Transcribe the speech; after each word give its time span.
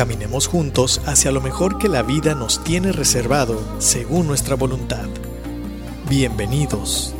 Caminemos 0.00 0.46
juntos 0.46 1.02
hacia 1.04 1.30
lo 1.30 1.42
mejor 1.42 1.76
que 1.76 1.86
la 1.86 2.02
vida 2.02 2.34
nos 2.34 2.64
tiene 2.64 2.90
reservado 2.90 3.62
según 3.80 4.26
nuestra 4.26 4.54
voluntad. 4.54 5.06
Bienvenidos. 6.08 7.14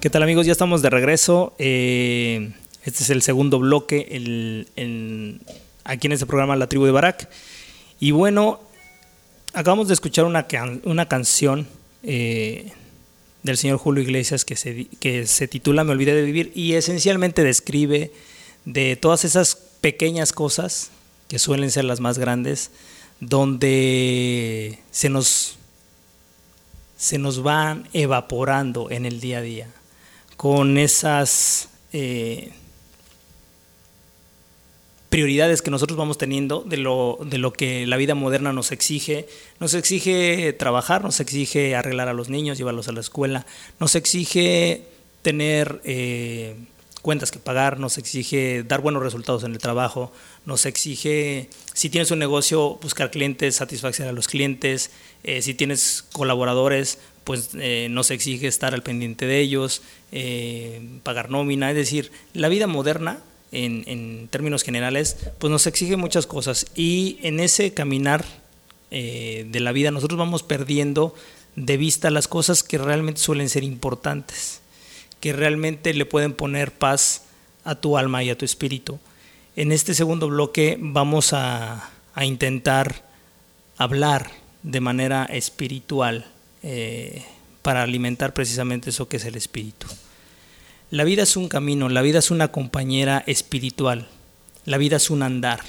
¿Qué 0.00 0.08
tal 0.08 0.22
amigos? 0.22 0.46
Ya 0.46 0.52
estamos 0.52 0.80
de 0.80 0.88
regreso. 0.88 1.54
Eh, 1.58 2.50
este 2.82 3.02
es 3.02 3.10
el 3.10 3.20
segundo 3.20 3.58
bloque 3.58 4.06
aquí 5.84 6.06
en 6.06 6.12
este 6.12 6.24
programa 6.24 6.56
La 6.56 6.66
Tribu 6.66 6.86
de 6.86 6.92
Barak. 6.92 7.28
Y 8.00 8.12
bueno, 8.12 8.58
acabamos 9.52 9.88
de 9.88 9.92
escuchar 9.92 10.24
una, 10.24 10.46
una 10.84 11.08
canción 11.08 11.68
eh, 12.04 12.72
del 13.42 13.58
señor 13.58 13.76
Julio 13.76 14.02
Iglesias 14.02 14.46
que 14.46 14.56
se, 14.56 14.86
que 14.98 15.26
se 15.26 15.46
titula 15.46 15.84
Me 15.84 15.92
olvidé 15.92 16.14
de 16.14 16.22
vivir 16.22 16.52
y 16.54 16.72
esencialmente 16.72 17.44
describe 17.44 18.12
de 18.68 18.96
todas 18.96 19.24
esas 19.24 19.56
pequeñas 19.80 20.34
cosas 20.34 20.90
que 21.26 21.38
suelen 21.38 21.70
ser 21.70 21.84
las 21.84 22.00
más 22.00 22.18
grandes, 22.18 22.70
donde 23.18 24.78
se 24.90 25.08
nos, 25.08 25.56
se 26.98 27.16
nos 27.16 27.42
van 27.42 27.88
evaporando 27.94 28.90
en 28.90 29.06
el 29.06 29.20
día 29.20 29.38
a 29.38 29.40
día, 29.40 29.68
con 30.36 30.76
esas 30.76 31.70
eh, 31.94 32.52
prioridades 35.08 35.62
que 35.62 35.70
nosotros 35.70 35.96
vamos 35.96 36.18
teniendo, 36.18 36.60
de 36.60 36.76
lo, 36.76 37.18
de 37.24 37.38
lo 37.38 37.54
que 37.54 37.86
la 37.86 37.96
vida 37.96 38.14
moderna 38.14 38.52
nos 38.52 38.70
exige. 38.70 39.28
Nos 39.60 39.72
exige 39.72 40.52
trabajar, 40.52 41.02
nos 41.02 41.20
exige 41.20 41.74
arreglar 41.74 42.08
a 42.08 42.12
los 42.12 42.28
niños, 42.28 42.58
llevarlos 42.58 42.88
a 42.88 42.92
la 42.92 43.00
escuela, 43.00 43.46
nos 43.80 43.94
exige 43.94 44.84
tener 45.22 45.80
eh, 45.84 46.54
cuentas 47.00 47.30
que 47.30 47.38
pagar, 47.38 47.78
nos 47.78 47.98
exige 47.98 48.62
dar 48.62 48.80
buenos 48.80 49.02
resultados 49.02 49.44
en 49.44 49.52
el 49.52 49.58
trabajo, 49.58 50.12
nos 50.46 50.66
exige, 50.66 51.48
si 51.74 51.90
tienes 51.90 52.10
un 52.10 52.18
negocio, 52.18 52.78
buscar 52.82 53.10
clientes, 53.10 53.56
satisfacer 53.56 54.08
a 54.08 54.12
los 54.12 54.28
clientes, 54.28 54.90
eh, 55.24 55.42
si 55.42 55.54
tienes 55.54 56.04
colaboradores, 56.12 56.98
pues 57.24 57.50
eh, 57.54 57.88
nos 57.90 58.10
exige 58.10 58.46
estar 58.46 58.74
al 58.74 58.82
pendiente 58.82 59.26
de 59.26 59.40
ellos, 59.40 59.82
pagar 61.02 61.30
nómina, 61.30 61.70
es 61.70 61.76
decir, 61.76 62.10
la 62.32 62.48
vida 62.48 62.66
moderna 62.66 63.20
en, 63.52 64.28
términos 64.28 64.62
generales, 64.62 65.16
pues 65.38 65.50
nos 65.50 65.66
exige 65.66 65.96
muchas 65.96 66.26
cosas. 66.26 66.66
Y 66.74 67.18
en 67.22 67.40
ese 67.40 67.74
caminar 67.74 68.24
eh, 68.90 69.46
de 69.50 69.60
la 69.60 69.72
vida 69.72 69.90
nosotros 69.90 70.18
vamos 70.18 70.42
perdiendo 70.42 71.14
de 71.56 71.76
vista 71.76 72.10
las 72.10 72.28
cosas 72.28 72.62
que 72.62 72.78
realmente 72.78 73.20
suelen 73.20 73.48
ser 73.48 73.64
importantes, 73.64 74.60
que 75.20 75.32
realmente 75.32 75.92
le 75.94 76.06
pueden 76.06 76.32
poner 76.32 76.72
paz 76.72 77.22
a 77.64 77.74
tu 77.74 77.98
alma 77.98 78.22
y 78.22 78.30
a 78.30 78.38
tu 78.38 78.44
espíritu. 78.44 78.98
En 79.56 79.72
este 79.72 79.94
segundo 79.94 80.28
bloque 80.28 80.78
vamos 80.80 81.32
a, 81.32 81.90
intentar 82.20 83.04
hablar 83.76 84.32
de 84.64 84.80
manera 84.80 85.24
espiritual 85.24 86.26
eh, 86.64 87.22
para 87.62 87.84
alimentar 87.84 88.34
precisamente 88.34 88.90
eso 88.90 89.08
que 89.08 89.18
es 89.18 89.24
el 89.24 89.36
espíritu. 89.36 89.86
La 90.90 91.04
vida 91.04 91.22
es 91.22 91.36
un 91.36 91.48
camino, 91.48 91.88
la 91.88 92.02
vida 92.02 92.18
es 92.18 92.32
una 92.32 92.50
compañera 92.50 93.22
espiritual, 93.26 94.08
la 94.64 94.78
vida 94.78 94.96
es 94.96 95.10
un 95.10 95.22
andar. 95.22 95.60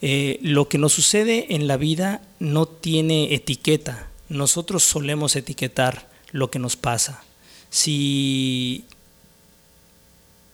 Eh, 0.00 0.38
lo 0.40 0.68
que 0.68 0.78
nos 0.78 0.94
sucede 0.94 1.54
en 1.54 1.66
la 1.66 1.76
vida 1.76 2.22
no 2.38 2.66
tiene 2.66 3.34
etiqueta, 3.34 4.08
nosotros 4.28 4.82
solemos 4.82 5.36
etiquetar 5.36 6.08
lo 6.32 6.50
que 6.50 6.58
nos 6.58 6.76
pasa. 6.76 7.22
Si 7.74 8.84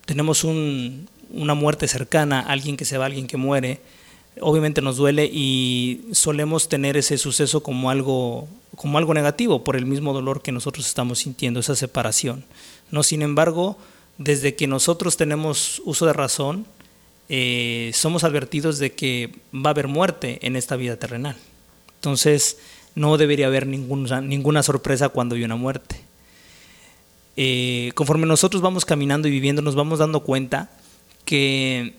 tenemos 0.06 0.42
una 0.42 1.52
muerte 1.52 1.86
cercana, 1.86 2.40
alguien 2.40 2.78
que 2.78 2.86
se 2.86 2.96
va, 2.96 3.04
alguien 3.04 3.26
que 3.26 3.36
muere, 3.36 3.82
obviamente 4.40 4.80
nos 4.80 4.96
duele 4.96 5.28
y 5.30 6.00
solemos 6.12 6.70
tener 6.70 6.96
ese 6.96 7.18
suceso 7.18 7.62
como 7.62 7.90
algo, 7.90 8.48
como 8.74 8.96
algo 8.96 9.12
negativo 9.12 9.64
por 9.64 9.76
el 9.76 9.84
mismo 9.84 10.14
dolor 10.14 10.40
que 10.40 10.50
nosotros 10.50 10.86
estamos 10.86 11.18
sintiendo, 11.18 11.60
esa 11.60 11.76
separación. 11.76 12.42
No, 12.90 13.02
sin 13.02 13.20
embargo, 13.20 13.76
desde 14.16 14.54
que 14.54 14.66
nosotros 14.66 15.18
tenemos 15.18 15.82
uso 15.84 16.06
de 16.06 16.14
razón, 16.14 16.64
eh, 17.28 17.90
somos 17.92 18.24
advertidos 18.24 18.78
de 18.78 18.94
que 18.94 19.34
va 19.54 19.68
a 19.68 19.72
haber 19.72 19.88
muerte 19.88 20.38
en 20.40 20.56
esta 20.56 20.74
vida 20.76 20.96
terrenal. 20.96 21.36
Entonces, 21.96 22.56
no 22.94 23.18
debería 23.18 23.48
haber 23.48 23.66
ninguna, 23.66 24.22
ninguna 24.22 24.62
sorpresa 24.62 25.10
cuando 25.10 25.34
hay 25.34 25.44
una 25.44 25.56
muerte. 25.56 26.09
Eh, 27.42 27.92
conforme 27.94 28.26
nosotros 28.26 28.60
vamos 28.60 28.84
caminando 28.84 29.26
y 29.26 29.30
viviendo, 29.30 29.62
nos 29.62 29.74
vamos 29.74 29.98
dando 29.98 30.20
cuenta 30.20 30.68
que, 31.24 31.94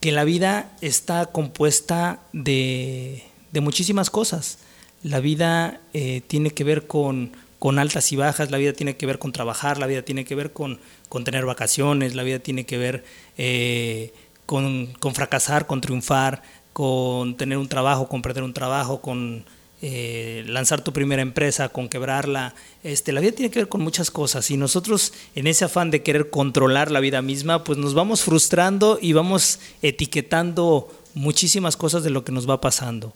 que 0.00 0.10
la 0.10 0.24
vida 0.24 0.72
está 0.80 1.26
compuesta 1.26 2.18
de, 2.32 3.22
de 3.52 3.60
muchísimas 3.60 4.10
cosas. 4.10 4.58
La 5.04 5.20
vida 5.20 5.80
eh, 5.92 6.20
tiene 6.26 6.50
que 6.50 6.64
ver 6.64 6.88
con 6.88 7.30
con 7.62 7.78
altas 7.78 8.10
y 8.10 8.16
bajas, 8.16 8.50
la 8.50 8.58
vida 8.58 8.72
tiene 8.72 8.96
que 8.96 9.06
ver 9.06 9.20
con 9.20 9.30
trabajar, 9.30 9.78
la 9.78 9.86
vida 9.86 10.02
tiene 10.02 10.24
que 10.24 10.34
ver 10.34 10.52
con, 10.52 10.80
con 11.08 11.22
tener 11.22 11.46
vacaciones, 11.46 12.16
la 12.16 12.24
vida 12.24 12.40
tiene 12.40 12.66
que 12.66 12.76
ver 12.76 13.04
eh, 13.38 14.12
con, 14.46 14.88
fracasar, 15.14 15.68
con 15.68 15.80
triunfar, 15.80 16.42
con 16.72 17.36
tener 17.36 17.58
un 17.58 17.68
trabajo, 17.68 18.08
con 18.08 18.20
perder 18.20 18.42
un 18.42 18.52
trabajo, 18.52 19.00
con 19.00 19.44
eh, 19.84 20.44
lanzar 20.46 20.84
tu 20.84 20.92
primera 20.92 21.22
empresa, 21.22 21.68
con 21.68 21.88
quebrarla. 21.88 22.54
Este, 22.84 23.10
la 23.10 23.20
vida 23.20 23.32
tiene 23.32 23.50
que 23.50 23.58
ver 23.58 23.68
con 23.68 23.82
muchas 23.82 24.12
cosas 24.12 24.48
y 24.52 24.56
nosotros 24.56 25.12
en 25.34 25.48
ese 25.48 25.64
afán 25.64 25.90
de 25.90 26.04
querer 26.04 26.30
controlar 26.30 26.92
la 26.92 27.00
vida 27.00 27.20
misma, 27.20 27.64
pues 27.64 27.78
nos 27.78 27.92
vamos 27.92 28.22
frustrando 28.22 29.00
y 29.02 29.12
vamos 29.12 29.58
etiquetando 29.82 30.88
muchísimas 31.14 31.76
cosas 31.76 32.04
de 32.04 32.10
lo 32.10 32.22
que 32.24 32.30
nos 32.30 32.48
va 32.48 32.60
pasando. 32.60 33.12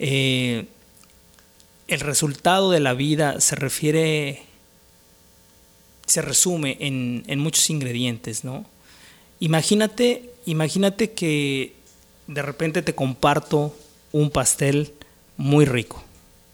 Eh, 0.00 0.66
el 1.86 2.00
resultado 2.00 2.72
de 2.72 2.80
la 2.80 2.94
vida 2.94 3.40
se 3.40 3.54
refiere, 3.54 4.42
se 6.06 6.20
resume 6.20 6.78
en, 6.80 7.38
muchos 7.38 7.70
ingredientes, 7.70 8.42
¿no? 8.42 8.66
Imagínate, 9.38 10.30
imagínate 10.46 11.12
que 11.12 11.74
de 12.26 12.42
repente 12.42 12.82
te 12.82 12.96
comparto 12.96 13.72
un 14.10 14.30
pastel 14.30 14.94
muy 15.42 15.64
rico, 15.64 16.02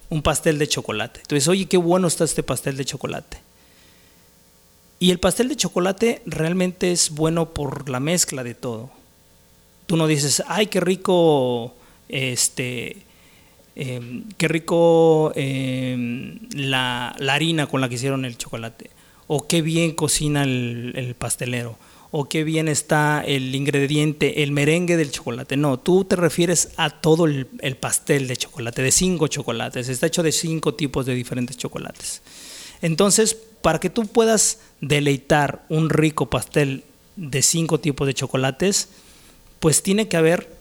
un 0.08 0.22
pastel 0.22 0.58
de 0.58 0.68
chocolate. 0.68 1.20
Entonces, 1.20 1.48
oye, 1.48 1.66
qué 1.66 1.76
bueno 1.76 2.08
está 2.08 2.24
este 2.24 2.42
pastel 2.42 2.76
de 2.76 2.84
chocolate. 2.84 3.38
Y 5.00 5.10
el 5.10 5.20
pastel 5.20 5.48
de 5.48 5.56
chocolate 5.56 6.22
realmente 6.26 6.90
es 6.90 7.10
bueno 7.10 7.50
por 7.54 7.88
la 7.88 8.00
mezcla 8.00 8.42
de 8.42 8.54
todo. 8.54 8.90
Tú 9.86 9.96
no 9.96 10.06
dices, 10.06 10.42
ay, 10.48 10.66
qué 10.66 10.80
rico 10.80 11.74
este, 12.08 13.06
Em, 13.80 14.24
qué 14.36 14.48
rico 14.48 15.30
em, 15.36 16.40
la, 16.50 17.10
harina 17.10 17.68
con 17.68 17.80
la 17.80 17.88
que 17.88 17.94
hicieron 17.94 18.24
el 18.24 18.36
chocolate, 18.36 18.90
o 19.28 19.46
qué 19.46 19.62
bien 19.62 19.92
cocina 19.92 20.42
el, 20.42 21.14
pastelero, 21.16 21.78
o 22.10 22.28
qué 22.28 22.44
bien 22.44 22.68
está 22.68 23.22
el 23.26 23.54
ingrediente, 23.54 24.42
el 24.42 24.52
merengue 24.52 24.96
del 24.96 25.10
chocolate. 25.10 25.56
No, 25.56 25.78
tú 25.78 26.04
te 26.04 26.16
refieres 26.16 26.70
a 26.76 26.90
todo 26.90 27.26
el, 27.26 27.48
el 27.60 27.76
pastel 27.76 28.28
de 28.28 28.36
chocolate, 28.36 28.82
de 28.82 28.92
cinco 28.92 29.28
chocolates, 29.28 29.88
está 29.88 30.06
hecho 30.06 30.22
de 30.22 30.32
cinco 30.32 30.74
tipos 30.74 31.06
de 31.06 31.14
diferentes 31.14 31.56
chocolates. 31.56 32.22
Entonces, 32.80 33.36
para 33.60 33.80
que 33.80 33.90
tú 33.90 34.06
puedas 34.06 34.60
deleitar 34.80 35.64
un 35.68 35.90
rico 35.90 36.30
pastel 36.30 36.84
de 37.16 37.42
cinco 37.42 37.80
tipos 37.80 38.06
de 38.06 38.14
chocolates, 38.14 38.88
pues 39.60 39.82
tiene 39.82 40.08
que 40.08 40.16
haber 40.16 40.56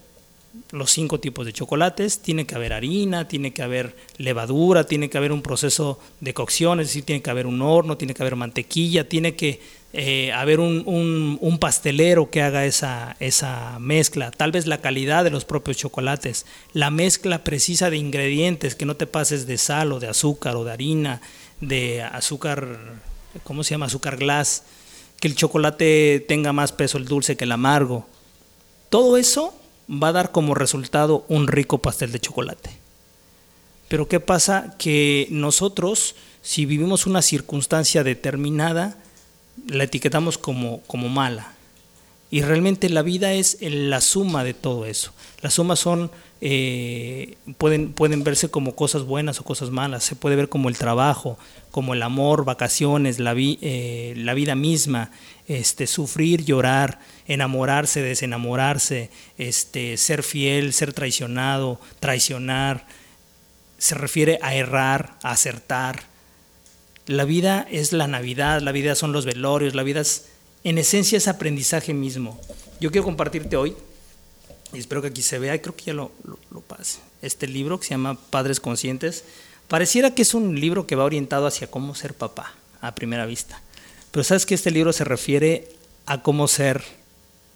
los 0.71 0.91
cinco 0.91 1.19
tipos 1.19 1.45
de 1.45 1.53
chocolates, 1.53 2.19
tiene 2.19 2.45
que 2.45 2.55
haber 2.55 2.73
harina, 2.73 3.27
tiene 3.27 3.53
que 3.53 3.61
haber 3.61 3.95
levadura, 4.17 4.85
tiene 4.85 5.09
que 5.09 5.17
haber 5.17 5.31
un 5.31 5.41
proceso 5.41 5.99
de 6.19 6.33
cocción, 6.33 6.79
es 6.79 6.87
decir, 6.87 7.03
tiene 7.03 7.21
que 7.21 7.29
haber 7.29 7.47
un 7.47 7.61
horno, 7.61 7.97
tiene 7.97 8.13
que 8.13 8.23
haber 8.23 8.35
mantequilla, 8.35 9.07
tiene 9.07 9.35
que 9.35 9.61
eh, 9.93 10.31
haber 10.33 10.59
un, 10.59 11.57
pastelero 11.59 12.29
que 12.29 12.41
haga 12.41 12.65
esa, 12.65 13.15
esa 13.19 13.79
mezcla, 13.79 14.31
tal 14.31 14.51
vez 14.51 14.67
la 14.67 14.79
calidad 14.79 15.23
de 15.23 15.31
los 15.31 15.45
propios 15.45 15.77
chocolates, 15.77 16.45
la 16.73 16.91
mezcla 16.91 17.43
precisa 17.43 17.89
de 17.89 17.97
ingredientes, 17.97 18.75
que 18.75 18.85
no 18.85 18.95
te 18.95 19.07
pases 19.07 19.47
de 19.47 19.57
sal 19.57 19.91
o 19.91 19.99
de 19.99 20.07
azúcar 20.07 20.55
o 20.55 20.63
de 20.63 20.71
harina, 20.71 21.21
de 21.61 22.03
azúcar, 22.03 22.77
¿cómo 23.43 23.63
se 23.63 23.71
llama? 23.71 23.87
Azúcar 23.87 24.17
glass, 24.17 24.63
que 25.19 25.27
el 25.27 25.35
chocolate 25.35 26.23
tenga 26.27 26.53
más 26.53 26.71
peso 26.71 26.97
el 26.97 27.05
dulce 27.05 27.35
que 27.35 27.45
el 27.45 27.51
amargo. 27.51 28.05
Todo 28.89 29.17
eso 29.17 29.53
va 29.89 30.09
a 30.09 30.13
dar 30.13 30.31
como 30.31 30.53
resultado 30.53 31.25
un 31.27 31.47
rico 31.47 31.79
pastel 31.79 32.11
de 32.11 32.19
chocolate. 32.19 32.69
Pero 33.87 34.07
¿qué 34.07 34.19
pasa? 34.19 34.75
Que 34.77 35.27
nosotros, 35.31 36.15
si 36.41 36.65
vivimos 36.65 37.07
una 37.07 37.21
circunstancia 37.21 38.03
determinada, 38.03 38.97
la 39.67 39.83
etiquetamos 39.83 40.37
como, 40.37 40.81
como 40.81 41.09
mala. 41.09 41.53
Y 42.29 42.41
realmente 42.41 42.89
la 42.89 43.03
vida 43.03 43.33
es 43.33 43.57
la 43.61 44.01
suma 44.01 44.43
de 44.43 44.53
todo 44.53 44.85
eso. 44.85 45.13
Las 45.41 45.53
sumas 45.53 45.79
son, 45.79 46.11
eh, 46.41 47.37
pueden, 47.57 47.93
pueden 47.93 48.23
verse 48.23 48.49
como 48.49 48.75
cosas 48.75 49.03
buenas 49.03 49.39
o 49.39 49.45
cosas 49.45 49.69
malas. 49.69 50.03
Se 50.03 50.15
puede 50.15 50.35
ver 50.35 50.49
como 50.49 50.67
el 50.67 50.77
trabajo, 50.77 51.37
como 51.71 51.93
el 51.93 52.03
amor, 52.03 52.43
vacaciones, 52.43 53.19
la, 53.19 53.33
eh, 53.37 54.13
la 54.17 54.33
vida 54.33 54.55
misma, 54.55 55.11
este, 55.47 55.87
sufrir, 55.87 56.43
llorar, 56.43 56.99
enamorarse, 57.27 58.01
desenamorarse, 58.01 59.09
este, 59.37 59.95
ser 59.95 60.21
fiel, 60.21 60.73
ser 60.73 60.91
traicionado, 60.91 61.79
traicionar. 62.01 62.87
Se 63.77 63.95
refiere 63.95 64.37
a 64.41 64.53
errar, 64.53 65.17
a 65.23 65.31
acertar. 65.31 66.16
La 67.07 67.25
vida 67.25 67.65
es 67.71 67.93
la 67.93 68.07
Navidad, 68.07 68.61
la 68.61 68.71
vida 68.71 68.93
son 68.93 69.13
los 69.13 69.25
velorios, 69.25 69.75
la 69.75 69.83
vida 69.83 70.01
es 70.01 70.25
en 70.63 70.77
esencia 70.77 71.17
es 71.17 71.29
aprendizaje 71.29 71.93
mismo. 71.93 72.37
Yo 72.81 72.91
quiero 72.91 73.05
compartirte 73.05 73.55
hoy, 73.55 73.73
y 74.73 74.79
espero 74.79 75.01
que 75.01 75.07
aquí 75.07 75.21
se 75.21 75.39
vea, 75.39 75.61
creo 75.61 75.73
que 75.73 75.85
ya 75.85 75.93
lo, 75.93 76.11
lo, 76.51 76.59
pase, 76.59 76.99
este 77.21 77.47
libro 77.47 77.79
que 77.79 77.85
se 77.85 77.91
llama 77.91 78.17
Padres 78.29 78.59
Conscientes. 78.59 79.23
Pareciera 79.69 80.13
que 80.13 80.23
es 80.23 80.33
un 80.33 80.59
libro 80.59 80.85
que 80.85 80.97
va 80.97 81.05
orientado 81.05 81.47
hacia 81.47 81.71
cómo 81.71 81.95
ser 81.95 82.13
papá 82.13 82.53
a 82.81 82.95
primera 82.95 83.25
vista. 83.25 83.61
Pero 84.11 84.25
sabes 84.25 84.45
que 84.45 84.55
este 84.55 84.71
libro 84.71 84.91
se 84.91 85.05
refiere 85.05 85.69
a 86.05 86.21
cómo 86.21 86.49
ser 86.49 86.83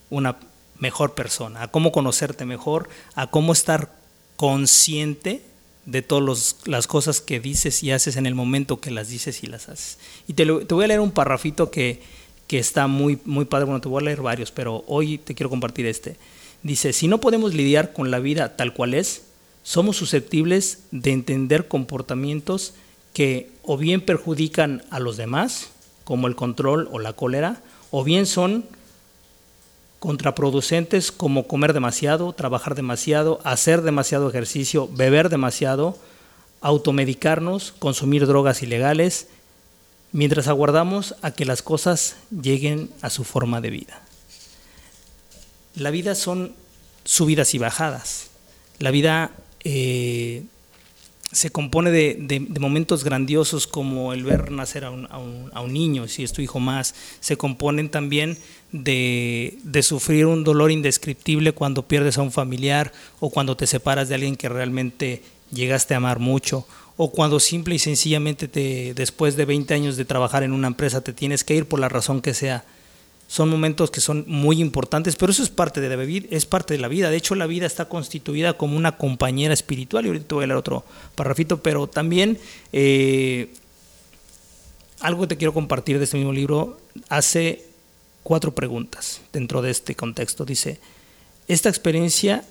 una 0.09 0.37
mejor 0.79 1.13
persona, 1.13 1.63
a 1.63 1.67
cómo 1.67 1.91
conocerte 1.91 2.45
mejor, 2.45 2.87
a 3.15 3.27
cómo 3.27 3.51
estar 3.51 3.91
consciente 4.37 5.41
de 5.85 6.01
todas 6.01 6.55
las 6.65 6.87
cosas 6.87 7.21
que 7.21 7.39
dices 7.39 7.83
y 7.83 7.91
haces 7.91 8.15
en 8.15 8.25
el 8.25 8.35
momento 8.35 8.79
que 8.79 8.91
las 8.91 9.09
dices 9.09 9.43
y 9.43 9.47
las 9.47 9.69
haces. 9.69 9.97
Y 10.27 10.33
te, 10.33 10.45
te 10.45 10.73
voy 10.73 10.85
a 10.85 10.87
leer 10.87 10.99
un 10.99 11.11
parrafito 11.11 11.71
que, 11.71 12.01
que 12.47 12.59
está 12.59 12.87
muy, 12.87 13.19
muy 13.25 13.45
padre. 13.45 13.65
Bueno, 13.65 13.81
te 13.81 13.89
voy 13.89 14.01
a 14.01 14.05
leer 14.05 14.21
varios, 14.21 14.51
pero 14.51 14.83
hoy 14.87 15.17
te 15.17 15.33
quiero 15.35 15.49
compartir 15.49 15.85
este. 15.85 16.17
Dice, 16.63 16.93
si 16.93 17.07
no 17.07 17.19
podemos 17.19 17.53
lidiar 17.53 17.93
con 17.93 18.11
la 18.11 18.19
vida 18.19 18.55
tal 18.55 18.73
cual 18.73 18.93
es, 18.93 19.23
somos 19.63 19.97
susceptibles 19.97 20.79
de 20.91 21.11
entender 21.11 21.67
comportamientos 21.67 22.73
que 23.13 23.51
o 23.63 23.77
bien 23.77 24.01
perjudican 24.01 24.83
a 24.89 24.99
los 24.99 25.17
demás, 25.17 25.69
como 26.03 26.27
el 26.27 26.35
control 26.35 26.89
o 26.91 26.99
la 26.99 27.13
cólera, 27.13 27.61
o 27.89 28.03
bien 28.03 28.25
son 28.25 28.65
contraproducentes 30.01 31.11
como 31.11 31.45
comer 31.45 31.73
demasiado, 31.73 32.33
trabajar 32.33 32.73
demasiado, 32.73 33.39
hacer 33.43 33.83
demasiado 33.83 34.27
ejercicio, 34.27 34.89
beber 34.91 35.29
demasiado, 35.29 35.95
automedicarnos, 36.59 37.71
consumir 37.77 38.25
drogas 38.25 38.63
ilegales, 38.63 39.27
mientras 40.11 40.47
aguardamos 40.47 41.13
a 41.21 41.29
que 41.29 41.45
las 41.45 41.61
cosas 41.61 42.15
lleguen 42.31 42.89
a 43.03 43.11
su 43.11 43.23
forma 43.23 43.61
de 43.61 43.69
vida. 43.69 44.01
La 45.75 45.91
vida 45.91 46.15
son 46.15 46.55
subidas 47.03 47.53
y 47.53 47.59
bajadas. 47.59 48.31
La 48.79 48.89
vida 48.89 49.29
eh, 49.63 50.45
se 51.31 51.49
compone 51.49 51.91
de, 51.91 52.47
momentos 52.59 53.03
grandiosos 53.03 53.67
como 53.67 54.13
el 54.13 54.23
ver 54.23 54.51
nacer 54.51 54.83
a 54.85 54.91
un, 54.91 55.73
niño, 55.73 56.07
si 56.07 56.23
es 56.23 56.33
tu 56.33 56.41
hijo 56.41 56.59
más. 56.59 56.93
Se 57.19 57.37
componen 57.37 57.89
también 57.89 58.37
de, 58.71 59.57
de, 59.63 59.83
sufrir 59.83 60.25
un 60.25 60.43
dolor 60.43 60.71
indescriptible 60.71 61.53
cuando 61.53 61.87
pierdes 61.87 62.17
a 62.17 62.21
un 62.21 62.31
familiar 62.31 62.91
o 63.19 63.29
cuando 63.29 63.55
te 63.55 63.67
separas 63.67 64.09
de 64.09 64.15
alguien 64.15 64.35
que 64.35 64.49
realmente 64.49 65.21
llegaste 65.51 65.93
a 65.93 65.97
amar 65.97 66.19
mucho 66.19 66.65
o 66.97 67.11
cuando 67.11 67.39
simple 67.39 67.75
y 67.75 67.79
sencillamente 67.79 68.47
te, 68.47 68.93
después 68.93 69.35
de 69.35 69.45
20 69.45 69.73
años 69.73 69.97
de 69.97 70.05
trabajar 70.05 70.43
en 70.43 70.53
una 70.53 70.67
empresa 70.67 71.01
te 71.01 71.13
tienes 71.13 71.43
que 71.43 71.55
ir 71.55 71.65
por 71.65 71.79
la 71.79 71.89
razón 71.89 72.21
que 72.21 72.33
sea. 72.33 72.63
Son 73.31 73.47
momentos 73.47 73.91
que 73.91 74.01
son 74.01 74.25
muy 74.27 74.59
importantes, 74.59 75.15
pero 75.15 75.31
eso 75.31 75.41
es 75.41 75.47
parte 75.47 75.79
de 75.79 75.87
la 75.87 76.03
vida, 76.03 76.27
es 76.31 76.45
parte 76.45 76.73
de 76.73 76.81
la 76.81 76.89
vida. 76.89 77.09
De 77.09 77.15
hecho, 77.15 77.33
la 77.33 77.47
vida 77.47 77.65
está 77.65 77.87
constituida 77.87 78.57
como 78.57 78.75
una 78.75 78.97
compañera 78.97 79.53
espiritual. 79.53 80.03
Y 80.03 80.09
ahorita 80.09 80.35
voy 80.35 80.43
a 80.43 80.47
leer 80.47 80.57
otro 80.57 80.83
parrafito, 81.15 81.63
pero 81.63 81.87
también 81.87 82.37
eh, 82.73 83.53
algo 84.99 85.21
que 85.21 85.27
te 85.27 85.37
quiero 85.37 85.53
compartir 85.53 85.97
de 85.97 86.03
este 86.03 86.17
mismo 86.17 86.33
libro 86.33 86.81
hace 87.07 87.63
cuatro 88.23 88.53
preguntas 88.53 89.21
dentro 89.31 89.61
de 89.61 89.71
este 89.71 89.95
contexto. 89.95 90.43
Dice, 90.43 90.81
esta 91.47 91.69
experiencia 91.69 92.43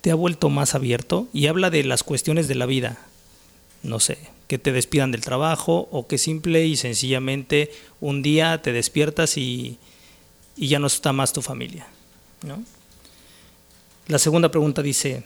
te 0.00 0.10
ha 0.10 0.16
vuelto 0.16 0.50
más 0.50 0.74
abierto 0.74 1.28
y 1.32 1.46
habla 1.46 1.70
de 1.70 1.84
las 1.84 2.02
cuestiones 2.02 2.48
de 2.48 2.56
la 2.56 2.66
vida, 2.66 2.98
no 3.84 4.00
sé, 4.00 4.18
que 4.48 4.58
te 4.58 4.72
despidan 4.72 5.12
del 5.12 5.20
trabajo 5.20 5.88
o 5.92 6.08
que 6.08 6.18
simple 6.18 6.66
y 6.66 6.74
sencillamente 6.74 7.70
un 8.00 8.22
día 8.22 8.60
te 8.62 8.72
despiertas 8.72 9.38
y, 9.38 9.78
ya 10.66 10.80
no 10.80 10.88
está 10.88 11.12
más 11.12 11.32
tu 11.32 11.42
familia. 11.42 11.86
La 14.08 14.18
segunda 14.18 14.50
pregunta 14.50 14.82
dice, 14.82 15.22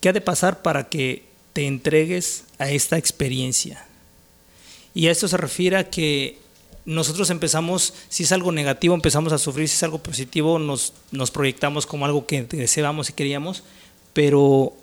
¿qué 0.00 0.10
ha 0.10 0.12
de 0.12 0.20
pasar 0.20 0.62
para 0.62 0.88
que 0.88 1.24
te 1.52 1.66
entregues 1.66 2.44
a 2.58 2.70
esta 2.70 2.98
experiencia? 2.98 3.84
Y 4.94 5.08
a 5.08 5.10
esto 5.10 5.26
se 5.26 5.36
refiere 5.36 5.88
que 5.88 6.38
nosotros 6.84 7.30
empezamos, 7.30 7.94
si 8.08 8.22
es 8.22 8.32
algo 8.32 8.52
negativo, 8.52 8.94
empezamos 8.94 9.32
a 9.32 9.38
sufrir, 9.38 9.68
si 9.68 9.76
es 9.76 9.82
algo 9.82 9.98
positivo, 9.98 10.58
nos, 10.58 10.92
nos 11.10 11.30
proyectamos 11.30 11.86
como 11.86 12.04
algo 12.04 12.26
que 12.26 12.42
deseábamos 12.42 13.10
y 13.10 13.14
queríamos, 13.14 13.64
pero 14.12 14.74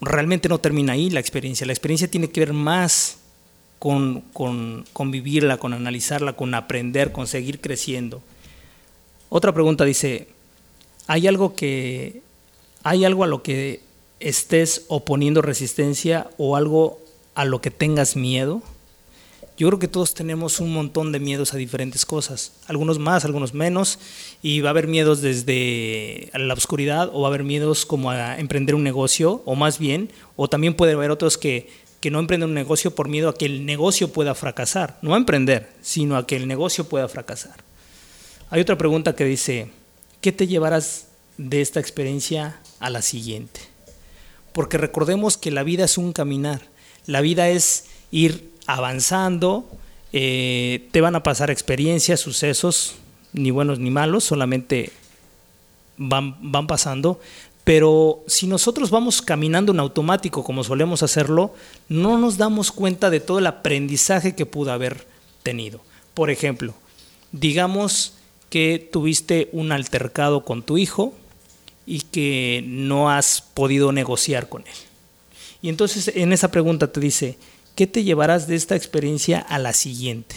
realmente 0.00 0.48
no 0.48 0.58
termina 0.58 0.94
ahí 0.94 1.10
la 1.10 1.20
experiencia. 1.20 1.66
La 1.66 1.72
experiencia 1.72 2.10
tiene 2.10 2.30
que 2.30 2.40
ver 2.40 2.52
más 2.52 3.18
con, 3.78 4.20
con, 4.32 5.10
vivirla, 5.10 5.56
con 5.56 5.72
analizarla, 5.72 6.34
con 6.34 6.54
aprender, 6.54 7.12
con 7.12 7.26
seguir 7.26 7.60
creciendo. 7.60 8.22
Otra 9.32 9.54
pregunta 9.54 9.84
dice, 9.84 10.26
¿hay 11.06 11.28
algo 11.28 11.54
que 11.54 12.20
hay 12.82 13.04
algo 13.04 13.22
a 13.22 13.28
lo 13.28 13.44
que 13.44 13.80
estés 14.18 14.86
oponiendo 14.88 15.40
resistencia 15.40 16.28
o 16.36 16.56
algo 16.56 16.98
a 17.36 17.44
lo 17.44 17.60
que 17.60 17.70
tengas 17.70 18.16
miedo? 18.16 18.60
Yo 19.56 19.68
creo 19.68 19.78
que 19.78 19.86
todos 19.86 20.14
tenemos 20.14 20.58
un 20.58 20.72
montón 20.72 21.12
de 21.12 21.20
miedos 21.20 21.54
a 21.54 21.58
diferentes 21.58 22.04
cosas, 22.04 22.54
algunos 22.66 22.98
más, 22.98 23.24
algunos 23.24 23.54
menos, 23.54 24.00
y 24.42 24.62
va 24.62 24.70
a 24.70 24.72
haber 24.72 24.88
miedos 24.88 25.20
desde 25.20 26.28
la 26.34 26.54
oscuridad 26.54 27.08
o 27.12 27.20
va 27.20 27.28
a 27.28 27.30
haber 27.30 27.44
miedos 27.44 27.86
como 27.86 28.10
a 28.10 28.36
emprender 28.36 28.74
un 28.74 28.82
negocio, 28.82 29.42
o 29.44 29.54
más 29.54 29.78
bien, 29.78 30.10
o 30.34 30.48
también 30.48 30.74
puede 30.74 30.94
haber 30.94 31.12
otros 31.12 31.38
que, 31.38 31.68
que 32.00 32.10
no 32.10 32.18
emprenden 32.18 32.48
un 32.48 32.54
negocio 32.56 32.96
por 32.96 33.08
miedo 33.08 33.28
a 33.28 33.34
que 33.34 33.46
el 33.46 33.64
negocio 33.64 34.12
pueda 34.12 34.34
fracasar, 34.34 34.98
no 35.02 35.14
a 35.14 35.18
emprender, 35.18 35.68
sino 35.82 36.16
a 36.16 36.26
que 36.26 36.34
el 36.34 36.48
negocio 36.48 36.88
pueda 36.88 37.06
fracasar. 37.06 37.69
Hay 38.52 38.60
otra 38.60 38.76
pregunta 38.76 39.14
que 39.14 39.24
dice, 39.24 39.70
¿qué 40.20 40.32
te 40.32 40.48
llevarás 40.48 41.06
de 41.38 41.60
esta 41.60 41.78
experiencia 41.78 42.58
a 42.80 42.90
la 42.90 43.00
siguiente? 43.00 43.60
Porque 44.52 44.76
recordemos 44.76 45.36
que 45.36 45.52
la 45.52 45.62
vida 45.62 45.84
es 45.84 45.96
un 45.96 46.12
caminar, 46.12 46.60
la 47.06 47.20
vida 47.20 47.48
es 47.48 47.84
ir 48.10 48.50
avanzando, 48.66 49.68
eh, 50.12 50.88
te 50.90 51.00
van 51.00 51.14
a 51.14 51.22
pasar 51.22 51.52
experiencias, 51.52 52.18
sucesos, 52.18 52.96
ni 53.32 53.52
buenos 53.52 53.78
ni 53.78 53.90
malos, 53.90 54.24
solamente 54.24 54.90
van, 55.96 56.34
van 56.50 56.66
pasando. 56.66 57.20
Pero 57.62 58.24
si 58.26 58.48
nosotros 58.48 58.90
vamos 58.90 59.22
caminando 59.22 59.70
en 59.70 59.78
automático 59.78 60.42
como 60.42 60.64
solemos 60.64 61.04
hacerlo, 61.04 61.54
no 61.88 62.18
nos 62.18 62.36
damos 62.36 62.72
cuenta 62.72 63.10
de 63.10 63.20
todo 63.20 63.38
el 63.38 63.46
aprendizaje 63.46 64.34
que 64.34 64.44
pudo 64.44 64.72
haber 64.72 65.06
tenido. 65.44 65.80
Por 66.14 66.30
ejemplo, 66.30 66.74
digamos 67.30 68.14
que 68.50 68.86
tuviste 68.92 69.48
un 69.52 69.72
altercado 69.72 70.44
con 70.44 70.62
tu 70.62 70.76
hijo 70.76 71.14
y 71.86 72.02
que 72.02 72.62
no 72.66 73.10
has 73.10 73.40
podido 73.40 73.92
negociar 73.92 74.48
con 74.48 74.62
él. 74.62 74.74
Y 75.62 75.68
entonces 75.68 76.12
en 76.14 76.32
esa 76.32 76.50
pregunta 76.50 76.92
te 76.92 77.00
dice, 77.00 77.38
¿qué 77.74 77.86
te 77.86 78.04
llevarás 78.04 78.46
de 78.46 78.56
esta 78.56 78.76
experiencia 78.76 79.38
a 79.38 79.58
la 79.58 79.72
siguiente? 79.72 80.36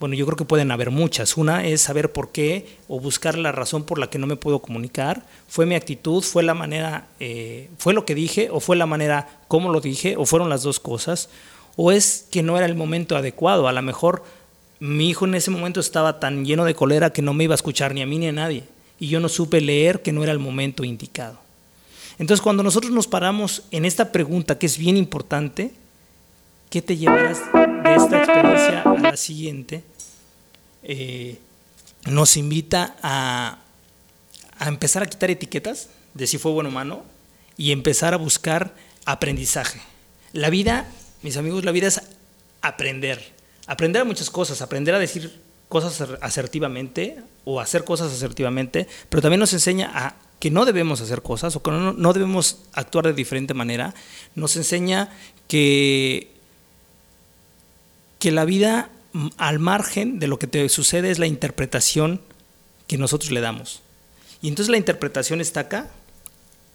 Bueno, 0.00 0.14
yo 0.14 0.26
creo 0.26 0.36
que 0.36 0.44
pueden 0.44 0.70
haber 0.70 0.90
muchas. 0.90 1.36
Una 1.36 1.66
es 1.66 1.80
saber 1.80 2.12
por 2.12 2.30
qué 2.30 2.78
o 2.86 3.00
buscar 3.00 3.36
la 3.36 3.50
razón 3.50 3.82
por 3.82 3.98
la 3.98 4.08
que 4.08 4.18
no 4.18 4.28
me 4.28 4.36
puedo 4.36 4.60
comunicar. 4.60 5.26
¿Fue 5.48 5.66
mi 5.66 5.74
actitud? 5.74 6.22
¿Fue 6.22 6.44
la 6.44 6.54
manera, 6.54 7.08
eh, 7.18 7.68
fue 7.78 7.94
lo 7.94 8.04
que 8.04 8.14
dije? 8.14 8.48
¿O 8.52 8.60
fue 8.60 8.76
la 8.76 8.86
manera 8.86 9.40
como 9.48 9.72
lo 9.72 9.80
dije? 9.80 10.16
¿O 10.16 10.24
fueron 10.24 10.50
las 10.50 10.62
dos 10.62 10.78
cosas? 10.78 11.30
¿O 11.74 11.90
es 11.90 12.26
que 12.30 12.44
no 12.44 12.56
era 12.56 12.66
el 12.66 12.76
momento 12.76 13.16
adecuado? 13.16 13.66
A 13.66 13.72
lo 13.72 13.82
mejor 13.82 14.22
mi 14.80 15.10
hijo 15.10 15.26
en 15.26 15.34
ese 15.34 15.50
momento 15.50 15.80
estaba 15.80 16.20
tan 16.20 16.44
lleno 16.44 16.64
de 16.64 16.74
cólera 16.74 17.10
que 17.10 17.22
no 17.22 17.34
me 17.34 17.44
iba 17.44 17.54
a 17.54 17.56
escuchar 17.56 17.94
ni 17.94 18.02
a 18.02 18.06
mí 18.06 18.18
ni 18.18 18.28
a 18.28 18.32
nadie. 18.32 18.64
Y 19.00 19.08
yo 19.08 19.20
no 19.20 19.28
supe 19.28 19.60
leer 19.60 20.02
que 20.02 20.12
no 20.12 20.22
era 20.22 20.32
el 20.32 20.38
momento 20.38 20.84
indicado. 20.84 21.38
Entonces, 22.18 22.42
cuando 22.42 22.62
nosotros 22.62 22.92
nos 22.92 23.06
paramos 23.06 23.62
en 23.70 23.84
esta 23.84 24.10
pregunta, 24.10 24.58
que 24.58 24.66
es 24.66 24.76
bien 24.76 24.96
importante, 24.96 25.72
¿Qué 26.70 26.82
te 26.82 26.98
llevarás 26.98 27.38
de 27.52 27.94
esta 27.94 28.18
experiencia 28.18 28.82
a 28.82 28.94
la 28.98 29.16
siguiente? 29.16 29.84
Eh, 30.82 31.38
nos 32.04 32.36
invita 32.36 32.96
a, 33.02 33.58
a, 34.58 34.68
empezar 34.68 35.02
a 35.02 35.06
quitar 35.06 35.30
etiquetas 35.30 35.88
de 36.12 36.26
si 36.26 36.36
fue 36.36 36.52
bueno 36.52 36.68
o 36.68 36.72
malo 36.72 37.04
y 37.56 37.72
empezar 37.72 38.12
a 38.12 38.18
buscar 38.18 38.74
aprendizaje. 39.06 39.80
La 40.34 40.50
vida, 40.50 40.86
mis 41.22 41.38
amigos, 41.38 41.64
la 41.64 41.72
vida 41.72 41.86
es 41.86 42.02
aprender. 42.60 43.37
Aprender 43.68 44.02
a 44.02 44.04
muchas 44.04 44.30
cosas, 44.30 44.60
aprender 44.62 44.94
a 44.94 44.98
decir 44.98 45.40
cosas 45.68 46.18
asertivamente 46.20 47.18
o 47.44 47.60
hacer 47.60 47.84
cosas 47.84 48.12
asertivamente, 48.12 48.88
pero 49.08 49.22
también 49.22 49.38
nos 49.38 49.52
enseña 49.52 49.90
a 49.94 50.16
que 50.40 50.50
no 50.50 50.64
debemos 50.64 51.00
hacer 51.00 51.22
cosas 51.22 51.54
o 51.54 51.62
que 51.62 51.70
no, 51.70 51.92
no 51.92 52.12
debemos 52.12 52.58
actuar 52.72 53.06
de 53.06 53.12
diferente 53.12 53.54
manera. 53.54 53.94
Nos 54.34 54.56
enseña 54.56 55.10
que, 55.46 56.30
que 58.18 58.32
la 58.32 58.44
vida 58.44 58.90
al 59.36 59.58
margen 59.58 60.18
de 60.18 60.28
lo 60.28 60.38
que 60.38 60.46
te 60.46 60.68
sucede 60.68 61.10
es 61.10 61.18
la 61.18 61.26
interpretación 61.26 62.20
que 62.86 62.98
nosotros 62.98 63.30
le 63.30 63.40
damos. 63.40 63.82
Y 64.40 64.48
entonces 64.48 64.70
la 64.70 64.78
interpretación 64.78 65.40
está 65.40 65.60
acá, 65.60 65.90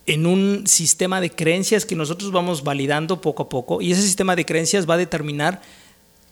en 0.05 0.25
un 0.25 0.67
sistema 0.67 1.21
de 1.21 1.29
creencias 1.29 1.85
que 1.85 1.95
nosotros 1.95 2.31
vamos 2.31 2.63
validando 2.63 3.21
poco 3.21 3.43
a 3.43 3.49
poco, 3.49 3.81
y 3.81 3.91
ese 3.91 4.01
sistema 4.01 4.35
de 4.35 4.45
creencias 4.45 4.89
va 4.89 4.95
a 4.95 4.97
determinar 4.97 5.61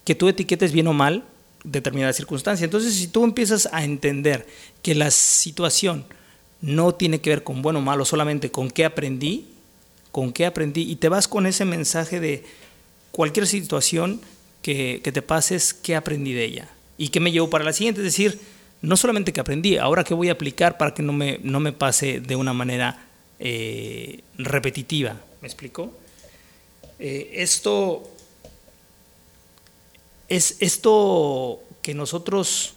que 0.03 0.15
tú 0.15 0.27
etiquetes 0.27 0.72
bien 0.72 0.88
o 0.88 0.93
mal 0.93 1.24
determinada 1.63 2.13
circunstancia. 2.13 2.65
Entonces, 2.65 2.93
si 2.96 3.08
tú 3.08 3.24
empiezas 3.24 3.70
a 3.72 3.84
entender 3.84 4.48
que 4.81 4.96
la 4.96 5.12
situación 5.12 6.05
no 6.62 6.93
tiene 6.93 7.20
que 7.22 7.29
ver 7.29 7.43
con 7.43 7.62
bueno 7.62 7.79
o 7.79 7.81
malo, 7.81 8.05
solamente 8.05 8.51
con 8.51 8.70
qué 8.70 8.86
aprendí, 8.86 9.48
con 10.12 10.31
qué 10.34 10.46
aprendí, 10.46 10.89
y 10.89 10.96
te 10.96 11.10
vas 11.10 11.27
con 11.27 11.46
ese 11.46 11.65
mensaje 11.65 12.20
de 12.20 12.43
cualquier 13.12 13.48
situación 13.48 14.22
que, 14.62 15.01
te 15.03 15.22
pases, 15.22 15.74
qué 15.74 15.96
aprendí 15.96 16.34
de 16.34 16.46
ella 16.46 16.70
y 16.98 17.10
qué 17.10 17.20
me 17.20 17.31
llevo 17.31 17.50
para 17.50 17.63
la 17.63 17.74
siguiente. 17.74 18.01
Es 18.01 18.05
decir, 18.05 18.39
no 18.81 18.98
solamente 18.98 19.34
que 19.34 19.41
aprendí, 19.41 19.77
ahora 19.77 20.03
qué 20.03 20.13
voy 20.13 20.29
a 20.29 20.34
aplicar 20.34 20.77
para 20.77 20.93
que 20.93 21.03
no 21.03 21.13
me, 21.13 21.39
no 21.43 21.60
me 21.60 21.74
pase 21.74 22.20
de 22.20 22.36
una 22.36 22.53
manera 22.53 23.08
eh, 23.39 24.22
repetitiva. 24.38 25.20
¿Me 25.41 25.48
explico? 25.48 25.91
Eh, 27.00 27.31
esto 27.38 28.11
es 30.31 30.55
esto 30.61 31.59
que 31.81 31.93
nosotros 31.93 32.73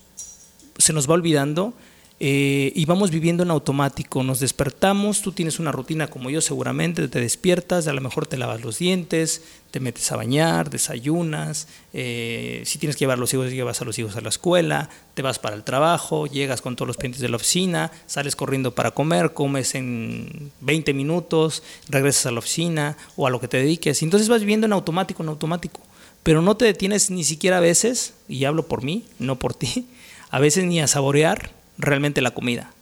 se 0.76 0.92
nos 0.92 1.08
va 1.08 1.14
olvidando 1.14 1.72
eh, 2.18 2.72
y 2.74 2.84
vamos 2.84 3.12
viviendo 3.12 3.44
en 3.44 3.52
automático. 3.52 4.24
Nos 4.24 4.40
despertamos, 4.40 5.22
tú 5.22 5.30
tienes 5.30 5.60
una 5.60 5.70
rutina 5.70 6.08
como 6.08 6.30
yo 6.30 6.40
seguramente, 6.40 7.06
te 7.06 7.20
despiertas, 7.20 7.86
a 7.86 7.92
lo 7.92 8.00
mejor 8.00 8.26
te 8.26 8.38
lavas 8.38 8.60
los 8.60 8.80
dientes, 8.80 9.42
te 9.70 9.78
metes 9.78 10.10
a 10.10 10.16
bañar, 10.16 10.68
desayunas, 10.68 11.68
eh, 11.92 12.62
si 12.64 12.80
tienes 12.80 12.96
que 12.96 13.00
llevar 13.00 13.18
a 13.18 13.20
los 13.20 13.32
hijos, 13.34 13.52
llevas 13.52 13.80
a 13.80 13.84
los 13.84 13.96
hijos 14.00 14.16
a 14.16 14.20
la 14.20 14.30
escuela, 14.30 14.90
te 15.14 15.22
vas 15.22 15.38
para 15.38 15.54
el 15.54 15.62
trabajo, 15.62 16.26
llegas 16.26 16.60
con 16.60 16.74
todos 16.74 16.88
los 16.88 16.96
pendientes 16.96 17.20
de 17.20 17.28
la 17.28 17.36
oficina, 17.36 17.92
sales 18.06 18.34
corriendo 18.34 18.74
para 18.74 18.90
comer, 18.90 19.32
comes 19.32 19.76
en 19.76 20.50
20 20.60 20.92
minutos, 20.92 21.62
regresas 21.88 22.26
a 22.26 22.30
la 22.32 22.40
oficina 22.40 22.96
o 23.14 23.28
a 23.28 23.30
lo 23.30 23.38
que 23.38 23.46
te 23.46 23.58
dediques. 23.58 24.02
Entonces 24.02 24.28
vas 24.28 24.40
viviendo 24.40 24.66
en 24.66 24.72
automático, 24.72 25.22
en 25.22 25.28
automático. 25.28 25.80
Pero 26.24 26.42
no 26.42 26.56
te 26.56 26.64
detienes 26.64 27.10
ni 27.10 27.22
siquiera 27.22 27.58
a 27.58 27.60
veces, 27.60 28.14
y 28.28 28.44
hablo 28.44 28.66
por 28.66 28.82
mí, 28.82 29.04
no 29.20 29.38
por 29.38 29.54
ti, 29.54 29.86
a 30.30 30.40
veces 30.40 30.64
ni 30.64 30.80
a 30.80 30.88
saborear 30.88 31.52
realmente 31.78 32.20
la 32.20 32.32
comida. 32.32 32.72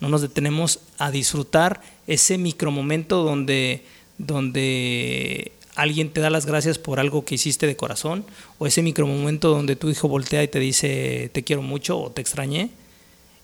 No 0.00 0.08
nos 0.10 0.20
detenemos 0.20 0.80
a 0.98 1.10
disfrutar 1.10 1.80
ese 2.06 2.36
micromomento 2.36 3.24
donde, 3.24 3.84
donde 4.18 5.52
alguien 5.74 6.10
te 6.10 6.20
da 6.20 6.28
las 6.28 6.44
gracias 6.44 6.78
por 6.78 7.00
algo 7.00 7.24
que 7.24 7.36
hiciste 7.36 7.66
de 7.66 7.76
corazón, 7.76 8.26
o 8.58 8.66
ese 8.66 8.82
micromomento 8.82 9.48
donde 9.48 9.76
tu 9.76 9.88
hijo 9.88 10.08
voltea 10.08 10.42
y 10.42 10.48
te 10.48 10.58
dice 10.58 11.30
te 11.32 11.44
quiero 11.44 11.62
mucho 11.62 11.98
o 11.98 12.10
te 12.10 12.20
extrañé, 12.20 12.70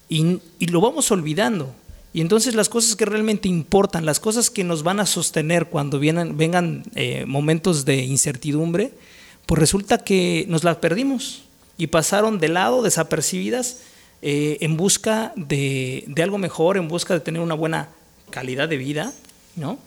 y, 0.09 0.41
lo 0.67 0.81
vamos 0.81 1.11
olvidando. 1.11 1.75
Y 2.15 2.21
entonces 2.21 2.55
las 2.55 2.69
cosas 2.69 2.95
que 2.95 3.05
realmente 3.05 3.49
importan, 3.49 4.07
las 4.07 4.21
cosas 4.21 4.49
que 4.49 4.63
nos 4.63 4.85
van 4.85 5.01
a 5.01 5.05
sostener 5.05 5.67
cuando 5.67 5.99
vienen, 5.99 6.37
vengan 6.37 6.85
eh, 6.95 7.25
momentos 7.27 7.85
de 7.85 8.05
incertidumbre, 8.05 8.93
pues 9.47 9.59
resulta 9.59 9.99
que 9.99 10.47
nos 10.49 10.63
las 10.63 10.77
perdimos 10.77 11.43
y 11.77 11.89
pasaron 11.89 12.39
de 12.39 12.49
lado, 12.49 12.83
desapercibidas, 12.83 13.81
eh, 14.23 14.59
en 14.61 14.77
busca 14.77 15.33
de, 15.35 16.07
algo 16.23 16.39
mejor, 16.39 16.77
en 16.77 16.87
busca 16.87 17.15
de 17.15 17.21
tener 17.21 17.43
una 17.43 17.55
buena 17.55 17.89
calidad 18.31 18.69
de 18.69 18.77
vida, 18.77 19.13
¿no? 19.57 19.79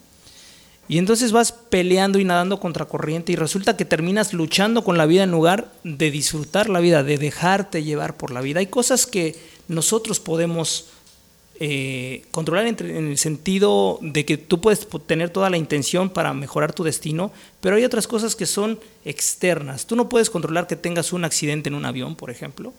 Y 0.90 0.98
entonces 0.98 1.32
vas 1.32 1.54
peleando 1.54 2.20
y 2.20 2.26
nadando 2.26 2.60
contra 2.60 2.86
corriente 2.86 3.32
y 3.32 3.38
resulta 3.38 3.78
que 3.78 3.86
terminas 3.86 4.34
luchando 4.34 4.84
con 4.84 4.98
la 4.98 5.06
vida 5.06 5.24
en 5.24 5.32
lugar 5.32 5.72
de 5.86 6.12
disfrutar 6.12 6.70
la 6.70 6.82
vida, 6.82 7.04
de 7.04 7.18
dejarte 7.18 7.84
llevar 7.84 8.18
por 8.18 8.32
la 8.32 8.42
vida. 8.42 8.60
Hay 8.60 8.68
cosas 8.68 9.08
que 9.08 9.36
nosotros 9.70 10.20
podemos 10.20 10.88
eh, 11.60 12.24
controlar 12.32 12.68
en, 12.68 13.08
el 13.08 13.18
sentido 13.18 14.00
de 14.02 14.26
que 14.26 14.38
tú 14.38 14.62
puedes 14.62 14.88
tener 15.06 15.30
toda 15.30 15.50
la 15.50 15.58
intención 15.58 16.10
para 16.10 16.34
mejorar 16.34 16.74
tu 16.74 16.84
destino, 16.84 17.32
pero 17.62 17.76
hay 17.76 17.84
otras 17.84 18.08
cosas 18.08 18.36
que 18.36 18.46
son 18.46 18.80
externas. 19.06 19.88
Tú 19.88 19.96
no 19.96 20.10
puedes 20.10 20.30
controlar 20.30 20.68
que 20.68 20.76
tengas 20.76 21.14
un 21.14 21.26
accidente 21.26 21.70
en 21.70 21.76
un 21.76 21.86
avión, 21.86 22.16
por 22.16 22.30
ejemplo. 22.30 22.74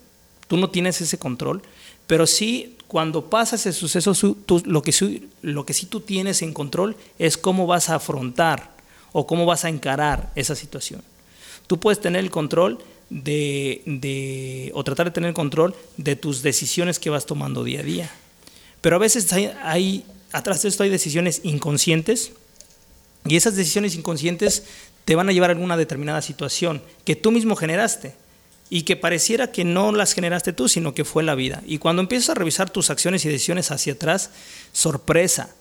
Tú 0.46 0.56
no 0.56 0.70
tienes 0.70 1.00
ese 1.00 1.18
control, 1.18 1.62
pero 2.06 2.26
sí 2.26 2.76
cuando 2.88 3.28
pasa 3.28 3.56
ese 3.56 3.72
suceso, 3.72 4.12
lo, 4.64 4.82
que, 4.82 4.92
sí 4.92 5.86
tú 5.86 6.00
tienes 6.00 6.40
en 6.42 6.54
control 6.54 6.96
es 7.18 7.36
cómo 7.36 7.66
vas 7.66 7.90
a 7.90 7.96
afrontar 7.96 8.70
o 9.12 9.26
cómo 9.26 9.44
vas 9.44 9.64
a 9.64 9.68
encarar 9.68 10.32
esa 10.34 10.54
situación. 10.54 11.02
Tú 11.66 11.78
puedes 11.78 12.00
tener 12.00 12.24
el 12.24 12.30
control 12.30 12.78
de, 13.10 14.72
o 14.74 14.84
tratar 14.84 15.06
de 15.06 15.12
tener 15.12 15.28
el 15.28 15.34
control 15.34 15.74
de 15.98 16.16
tus 16.16 16.42
decisiones 16.42 16.98
que 16.98 17.10
vas 17.10 17.26
tomando 17.26 17.62
día 17.62 17.80
a 17.80 17.82
día. 17.82 18.10
Pero 18.80 18.96
a 18.96 18.98
veces 18.98 19.32
hay, 19.32 20.04
atrás 20.32 20.62
de 20.62 20.68
esto 20.68 20.82
hay 20.82 20.90
decisiones 20.90 21.40
inconscientes 21.42 22.32
y 23.26 23.36
esas 23.36 23.56
decisiones 23.56 23.94
inconscientes 23.94 24.64
te 25.04 25.16
van 25.16 25.28
a 25.28 25.32
llevar 25.32 25.50
a 25.50 25.54
alguna 25.54 25.76
determinada 25.76 26.22
situación 26.22 26.82
que 27.04 27.16
tú 27.16 27.30
mismo 27.30 27.56
generaste 27.56 28.14
y 28.70 28.82
que 28.82 28.96
pareciera 28.96 29.50
que 29.50 29.64
no 29.64 29.92
las 29.92 30.12
generaste 30.12 30.52
tú, 30.52 30.68
sino 30.68 30.94
que 30.94 31.04
fue 31.04 31.22
la 31.22 31.34
vida. 31.34 31.62
Y 31.66 31.78
cuando 31.78 32.02
empiezas 32.02 32.30
a 32.30 32.34
revisar 32.34 32.70
tus 32.70 32.90
acciones 32.90 33.24
y 33.24 33.28
decisiones 33.28 33.70
hacia 33.70 33.94
atrás, 33.94 34.30
sorpresa, 34.72 35.54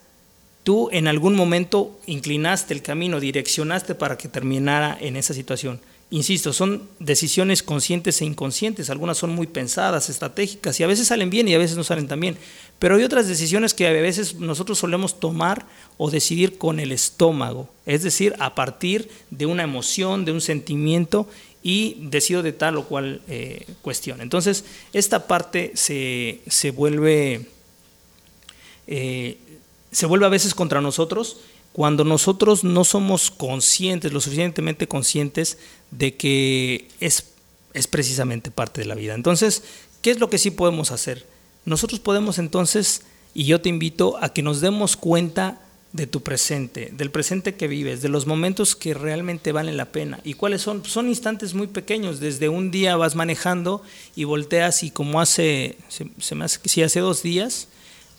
tú 0.62 0.90
en 0.92 1.08
algún 1.08 1.34
momento 1.34 1.98
inclinaste 2.06 2.74
el 2.74 2.82
camino, 2.82 3.20
direccionaste 3.20 3.94
para 3.94 4.18
que 4.18 4.28
terminara 4.28 4.96
en 5.00 5.16
esa 5.16 5.32
situación. 5.32 5.80
Insisto, 6.10 6.54
son 6.54 6.88
decisiones 7.00 7.62
conscientes 7.62 8.22
e 8.22 8.24
inconscientes, 8.24 8.88
algunas 8.88 9.18
son 9.18 9.28
muy 9.28 9.46
pensadas, 9.46 10.08
estratégicas 10.08 10.80
y 10.80 10.82
a 10.82 10.86
veces 10.86 11.08
salen 11.08 11.28
bien 11.28 11.48
y 11.48 11.54
a 11.54 11.58
veces 11.58 11.76
no 11.76 11.84
salen 11.84 12.08
tan 12.08 12.18
bien, 12.18 12.38
pero 12.78 12.96
hay 12.96 13.02
otras 13.02 13.28
decisiones 13.28 13.74
que 13.74 13.86
a 13.86 13.92
veces 13.92 14.36
nosotros 14.36 14.78
solemos 14.78 15.20
tomar 15.20 15.66
o 15.98 16.10
decidir 16.10 16.56
con 16.56 16.80
el 16.80 16.92
estómago, 16.92 17.68
es 17.84 18.02
decir, 18.02 18.34
a 18.38 18.54
partir 18.54 19.10
de 19.30 19.44
una 19.44 19.64
emoción, 19.64 20.24
de 20.24 20.32
un 20.32 20.40
sentimiento 20.40 21.28
y 21.62 21.98
decido 22.00 22.42
de 22.42 22.52
tal 22.52 22.78
o 22.78 22.84
cual 22.84 23.20
eh, 23.28 23.66
cuestión. 23.82 24.22
Entonces, 24.22 24.64
esta 24.94 25.26
parte 25.26 25.72
se, 25.74 26.70
vuelve, 26.74 27.48
eh, 28.86 29.36
se 29.92 30.06
vuelve 30.06 30.24
a 30.24 30.30
veces 30.30 30.54
contra 30.54 30.80
nosotros 30.80 31.36
cuando 31.78 32.02
nosotros 32.02 32.64
no 32.64 32.82
somos 32.82 33.30
conscientes, 33.30 34.12
lo 34.12 34.20
suficientemente 34.20 34.88
conscientes 34.88 35.58
de 35.92 36.16
que 36.16 36.88
es, 36.98 37.26
es 37.72 37.86
precisamente 37.86 38.50
parte 38.50 38.80
de 38.80 38.88
la 38.88 38.96
vida. 38.96 39.14
Entonces, 39.14 39.62
¿qué 40.02 40.10
es 40.10 40.18
lo 40.18 40.28
que 40.28 40.38
sí 40.38 40.50
podemos 40.50 40.90
hacer? 40.90 41.24
Nosotros 41.64 42.00
podemos 42.00 42.40
entonces, 42.40 43.02
y 43.32 43.44
yo 43.44 43.60
te 43.60 43.68
invito 43.68 44.18
a 44.20 44.32
que 44.32 44.42
nos 44.42 44.60
demos 44.60 44.96
cuenta 44.96 45.60
de 45.92 46.08
tu 46.08 46.20
presente, 46.20 46.90
del 46.92 47.12
presente 47.12 47.54
que 47.54 47.68
vives, 47.68 48.02
de 48.02 48.08
los 48.08 48.26
momentos 48.26 48.74
que 48.74 48.92
realmente 48.92 49.52
valen 49.52 49.76
la 49.76 49.92
pena. 49.92 50.18
¿Y 50.24 50.34
cuáles 50.34 50.62
son? 50.62 50.84
Son 50.84 51.06
instantes 51.06 51.54
muy 51.54 51.68
pequeños. 51.68 52.18
Desde 52.18 52.48
un 52.48 52.72
día 52.72 52.96
vas 52.96 53.14
manejando 53.14 53.84
y 54.16 54.24
volteas 54.24 54.82
y 54.82 54.90
como 54.90 55.20
hace, 55.20 55.78
se, 55.86 56.34
me 56.34 56.44
hace, 56.44 56.98
dos 56.98 57.22
días, 57.22 57.68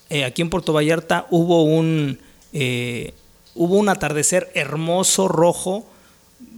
eh, 0.09 0.23
aquí 0.23 0.41
en 0.41 0.49
Puerto 0.49 0.71
Vallarta 0.71 1.27
hubo 1.29 1.65
un, 1.65 2.19
eh, 2.53 3.13
hubo 3.59 3.75
un 3.75 3.89
atardecer 3.89 4.49
hermoso, 4.53 5.27
rojo, 5.27 5.85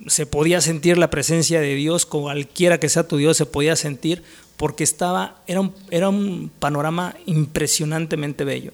se 0.06 0.28
podía 0.28 0.62
sentir 0.62 1.00
la 1.00 1.10
presencia 1.10 1.60
de 1.60 1.74
Dios, 1.74 2.06
cualquiera 2.06 2.80
que 2.80 2.90
sea 2.90 3.08
tu 3.08 3.18
Dios 3.18 3.38
se 3.38 3.48
podía 3.48 3.76
sentir, 3.76 4.22
porque 4.56 4.84
estaba, 4.84 5.42
era 5.48 5.68
era 5.90 6.10
un 6.10 6.52
panorama 6.60 7.16
impresionantemente 7.26 8.44
bello. 8.44 8.74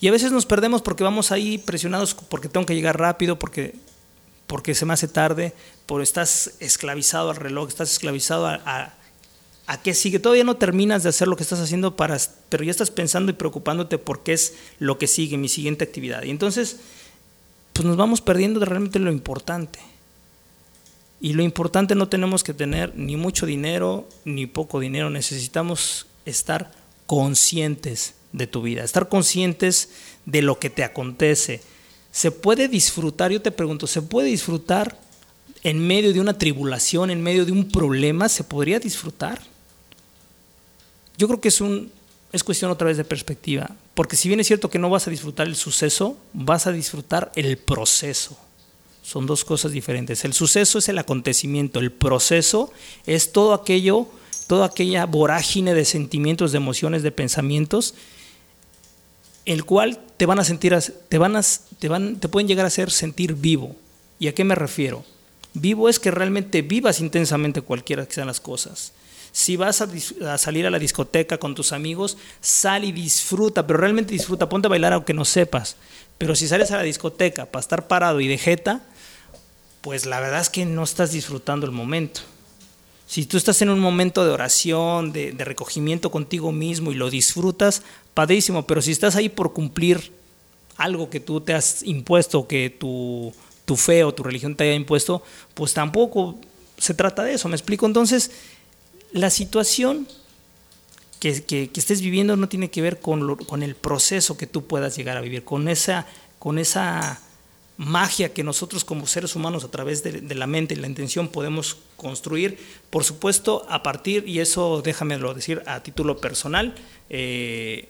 Y 0.00 0.08
a 0.08 0.10
veces 0.10 0.32
nos 0.32 0.46
perdemos 0.46 0.82
porque 0.82 1.04
vamos 1.04 1.30
ahí 1.30 1.58
presionados 1.58 2.12
porque 2.12 2.48
tengo 2.48 2.66
que 2.66 2.74
llegar 2.74 2.98
rápido, 2.98 3.38
porque, 3.38 3.76
porque 4.48 4.74
se 4.74 4.84
me 4.84 4.94
hace 4.94 5.06
tarde, 5.06 5.52
por 5.86 6.02
estás 6.02 6.54
esclavizado 6.58 7.30
al 7.30 7.36
reloj, 7.36 7.68
estás 7.68 7.92
esclavizado 7.92 8.48
a, 8.48 8.94
a, 9.66 9.82
qué 9.82 9.94
sigue. 9.94 10.18
Todavía 10.18 10.42
no 10.42 10.56
terminas 10.56 11.04
de 11.04 11.10
hacer 11.10 11.28
lo 11.28 11.36
que 11.36 11.44
estás 11.44 11.60
haciendo, 11.60 11.94
para, 11.94 12.18
pero 12.48 12.64
ya 12.64 12.72
estás 12.72 12.90
pensando 12.90 13.30
y 13.30 13.36
preocupándote 13.36 13.96
por 13.96 14.24
qué 14.24 14.32
es 14.32 14.54
lo 14.80 14.98
que 14.98 15.06
sigue, 15.06 15.38
mi 15.38 15.48
siguiente 15.48 15.84
actividad. 15.84 16.24
Y 16.24 16.30
entonces, 16.30 16.78
pues 17.72 17.86
nos 17.86 17.96
vamos 17.96 18.20
perdiendo 18.20 18.64
realmente 18.64 18.98
lo 18.98 19.10
importante. 19.10 19.78
Y 21.20 21.34
lo 21.34 21.42
importante 21.42 21.94
no 21.94 22.08
tenemos 22.08 22.42
que 22.42 22.54
tener 22.54 22.96
ni 22.96 23.16
mucho 23.16 23.46
dinero 23.46 24.08
ni 24.24 24.46
poco 24.46 24.80
dinero, 24.80 25.10
necesitamos 25.10 26.06
estar 26.24 26.72
conscientes 27.06 28.14
de 28.32 28.46
tu 28.46 28.62
vida, 28.62 28.84
estar 28.84 29.08
conscientes 29.08 29.90
de 30.24 30.42
lo 30.42 30.58
que 30.58 30.70
te 30.70 30.84
acontece. 30.84 31.60
¿Se 32.12 32.30
puede 32.30 32.68
disfrutar? 32.68 33.32
Yo 33.32 33.42
te 33.42 33.50
pregunto, 33.50 33.86
¿se 33.86 34.02
puede 34.02 34.28
disfrutar 34.28 34.98
en 35.62 35.86
medio 35.86 36.12
de 36.12 36.20
una 36.20 36.38
tribulación, 36.38 37.10
en 37.10 37.22
medio 37.22 37.44
de 37.44 37.52
un 37.52 37.68
problema? 37.68 38.28
¿Se 38.28 38.44
podría 38.44 38.80
disfrutar? 38.80 39.42
Yo 41.18 41.28
creo 41.28 41.40
que 41.40 41.48
es 41.48 41.60
un 41.60 41.92
es 42.32 42.44
cuestión 42.44 42.70
otra 42.70 42.86
vez 42.86 42.96
de 42.96 43.04
perspectiva, 43.04 43.70
porque 44.00 44.16
si 44.16 44.28
bien 44.28 44.40
es 44.40 44.46
cierto 44.46 44.70
que 44.70 44.78
no 44.78 44.88
vas 44.88 45.06
a 45.06 45.10
disfrutar 45.10 45.46
el 45.46 45.56
suceso, 45.56 46.16
vas 46.32 46.66
a 46.66 46.72
disfrutar 46.72 47.30
el 47.34 47.58
proceso. 47.58 48.34
Son 49.02 49.26
dos 49.26 49.44
cosas 49.44 49.72
diferentes. 49.72 50.24
El 50.24 50.32
suceso 50.32 50.78
es 50.78 50.88
el 50.88 50.96
acontecimiento, 50.96 51.80
el 51.80 51.92
proceso 51.92 52.72
es 53.04 53.30
todo 53.30 53.52
aquello, 53.52 54.06
toda 54.46 54.64
aquella 54.64 55.04
vorágine 55.04 55.74
de 55.74 55.84
sentimientos, 55.84 56.50
de 56.50 56.56
emociones, 56.56 57.02
de 57.02 57.12
pensamientos 57.12 57.92
el 59.44 59.66
cual 59.66 60.00
te 60.16 60.24
van 60.24 60.38
a 60.38 60.44
sentir, 60.44 60.74
te, 61.10 61.18
van 61.18 61.36
a, 61.36 61.42
te, 61.78 61.88
van, 61.90 62.16
te 62.16 62.28
pueden 62.28 62.48
llegar 62.48 62.64
a 62.64 62.68
hacer 62.68 62.90
sentir 62.90 63.34
vivo. 63.34 63.76
¿Y 64.18 64.28
a 64.28 64.34
qué 64.34 64.44
me 64.44 64.54
refiero? 64.54 65.04
Vivo 65.52 65.90
es 65.90 65.98
que 65.98 66.10
realmente 66.10 66.62
vivas 66.62 67.00
intensamente 67.00 67.60
cualquiera 67.60 68.06
que 68.06 68.14
sean 68.14 68.28
las 68.28 68.40
cosas. 68.40 68.94
Si 69.32 69.56
vas 69.56 69.80
a, 69.80 70.38
salir 70.38 70.66
a 70.66 70.70
la 70.70 70.78
discoteca 70.78 71.38
con 71.38 71.54
tus 71.54 71.72
amigos, 71.72 72.16
sal 72.40 72.84
y 72.84 72.92
disfruta, 72.92 73.66
pero 73.66 73.78
realmente 73.78 74.12
disfruta, 74.12 74.48
ponte 74.48 74.66
a 74.66 74.70
bailar 74.70 74.92
aunque 74.92 75.14
no 75.14 75.24
sepas. 75.24 75.76
Pero 76.18 76.34
si 76.34 76.48
sales 76.48 76.70
a 76.70 76.76
la 76.76 76.82
discoteca 76.82 77.46
para 77.46 77.60
estar 77.60 77.86
parado 77.86 78.20
y 78.20 78.28
de 78.28 78.38
pues 79.80 80.04
la 80.04 80.20
verdad 80.20 80.40
es 80.40 80.50
que 80.50 80.66
no 80.66 80.82
estás 80.82 81.12
disfrutando 81.12 81.64
el 81.64 81.72
momento. 81.72 82.20
Si 83.06 83.26
tú 83.26 83.36
estás 83.36 83.60
en 83.62 83.70
un 83.70 83.80
momento 83.80 84.24
de 84.24 84.30
oración, 84.30 85.12
de, 85.12 85.34
recogimiento 85.38 86.10
contigo 86.10 86.52
mismo 86.52 86.92
y 86.92 86.94
lo 86.94 87.10
disfrutas, 87.10 87.82
padrísimo, 88.14 88.66
pero 88.66 88.82
si 88.82 88.92
estás 88.92 89.16
ahí 89.16 89.28
por 89.28 89.52
cumplir 89.52 90.12
algo 90.76 91.10
que 91.10 91.20
tú 91.20 91.40
te 91.40 91.54
has 91.54 91.82
impuesto, 91.82 92.46
que 92.46 92.70
tu 92.70 93.32
fe 93.76 94.04
o 94.04 94.12
tu 94.12 94.22
religión 94.22 94.54
te 94.56 94.64
haya 94.64 94.74
impuesto, 94.74 95.22
pues 95.54 95.72
tampoco 95.72 96.38
se 96.80 96.94
trata 96.94 97.22
de 97.22 97.34
eso, 97.34 97.48
¿me 97.48 97.56
explico? 97.56 97.86
Entonces, 97.86 98.30
la 99.12 99.30
situación 99.30 100.06
que, 101.18 101.42
que, 101.44 101.70
estés 101.74 102.00
viviendo 102.00 102.36
no 102.36 102.48
tiene 102.48 102.70
que 102.70 102.82
ver 102.82 103.00
con, 103.00 103.36
con 103.36 103.62
el 103.62 103.74
proceso 103.74 104.36
que 104.36 104.46
tú 104.46 104.66
puedas 104.66 104.96
llegar 104.96 105.16
a 105.16 105.20
vivir, 105.20 105.44
con 105.44 105.68
esa, 105.68 106.06
con 106.38 106.58
esa 106.58 107.20
magia 107.80 108.34
que 108.34 108.44
nosotros 108.44 108.84
como 108.84 109.06
seres 109.06 109.34
humanos 109.34 109.64
a 109.64 109.70
través 109.70 110.02
de, 110.02 110.34
la 110.34 110.46
mente 110.46 110.74
y 110.74 110.76
la 110.76 110.86
intención 110.86 111.28
podemos 111.28 111.78
construir, 111.96 112.58
por 112.90 113.04
supuesto, 113.04 113.66
a 113.70 113.82
partir, 113.82 114.28
y 114.28 114.40
eso 114.40 114.82
déjamelo 114.82 115.32
decir 115.32 115.62
a 115.64 115.82
título 115.82 116.18
personal, 116.18 116.74
eh, 117.08 117.88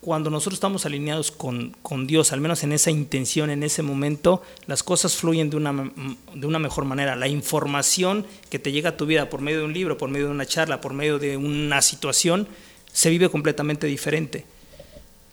cuando 0.00 0.30
nosotros 0.30 0.54
estamos 0.54 0.86
alineados 0.86 1.30
con, 1.30 1.76
con, 1.82 2.06
Dios, 2.06 2.32
al 2.32 2.40
menos 2.40 2.62
en 2.62 2.72
esa 2.72 2.90
intención, 2.90 3.50
en 3.50 3.62
ese 3.62 3.82
momento, 3.82 4.42
las 4.66 4.82
cosas 4.82 5.16
fluyen 5.16 5.50
de 5.50 5.56
una, 5.56 5.92
de 6.34 6.46
una 6.46 6.58
mejor 6.58 6.84
manera. 6.84 7.16
La 7.16 7.28
información 7.28 8.26
que 8.48 8.58
te 8.58 8.72
llega 8.72 8.90
a 8.90 8.96
tu 8.96 9.06
vida 9.06 9.28
por 9.28 9.40
medio 9.40 9.58
de 9.58 9.64
un 9.64 9.72
libro, 9.72 9.98
por 9.98 10.08
medio 10.08 10.26
de 10.26 10.32
una 10.32 10.46
charla, 10.46 10.80
por 10.80 10.94
medio 10.94 11.18
de 11.18 11.36
una 11.36 11.82
situación, 11.82 12.46
se 12.92 13.10
vive 13.10 13.28
completamente 13.28 13.86
diferente. 13.86 14.46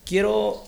Quiero 0.04 0.64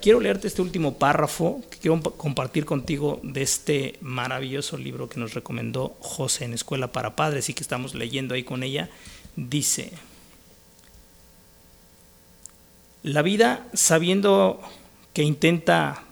Quiero 0.00 0.18
leerte 0.18 0.48
este 0.48 0.62
último 0.62 0.96
párrafo 0.96 1.60
que 1.68 1.76
quiero 1.76 2.00
compartir 2.00 2.64
contigo 2.64 3.20
de 3.22 3.42
este 3.42 3.98
maravilloso 4.00 4.78
libro 4.78 5.10
que 5.10 5.20
nos 5.20 5.34
recomendó 5.34 5.94
José 6.00 6.46
en 6.46 6.54
Escuela 6.54 6.90
para 6.90 7.16
Padres 7.16 7.50
y 7.50 7.54
que 7.54 7.62
estamos 7.62 7.94
leyendo 7.94 8.34
ahí 8.34 8.42
con 8.42 8.62
ella. 8.62 8.88
Dice, 9.36 9.92
la 13.02 13.22
vida 13.22 13.66
sabiendo 13.72 14.60
que 15.12 15.22
intenta 15.22 16.04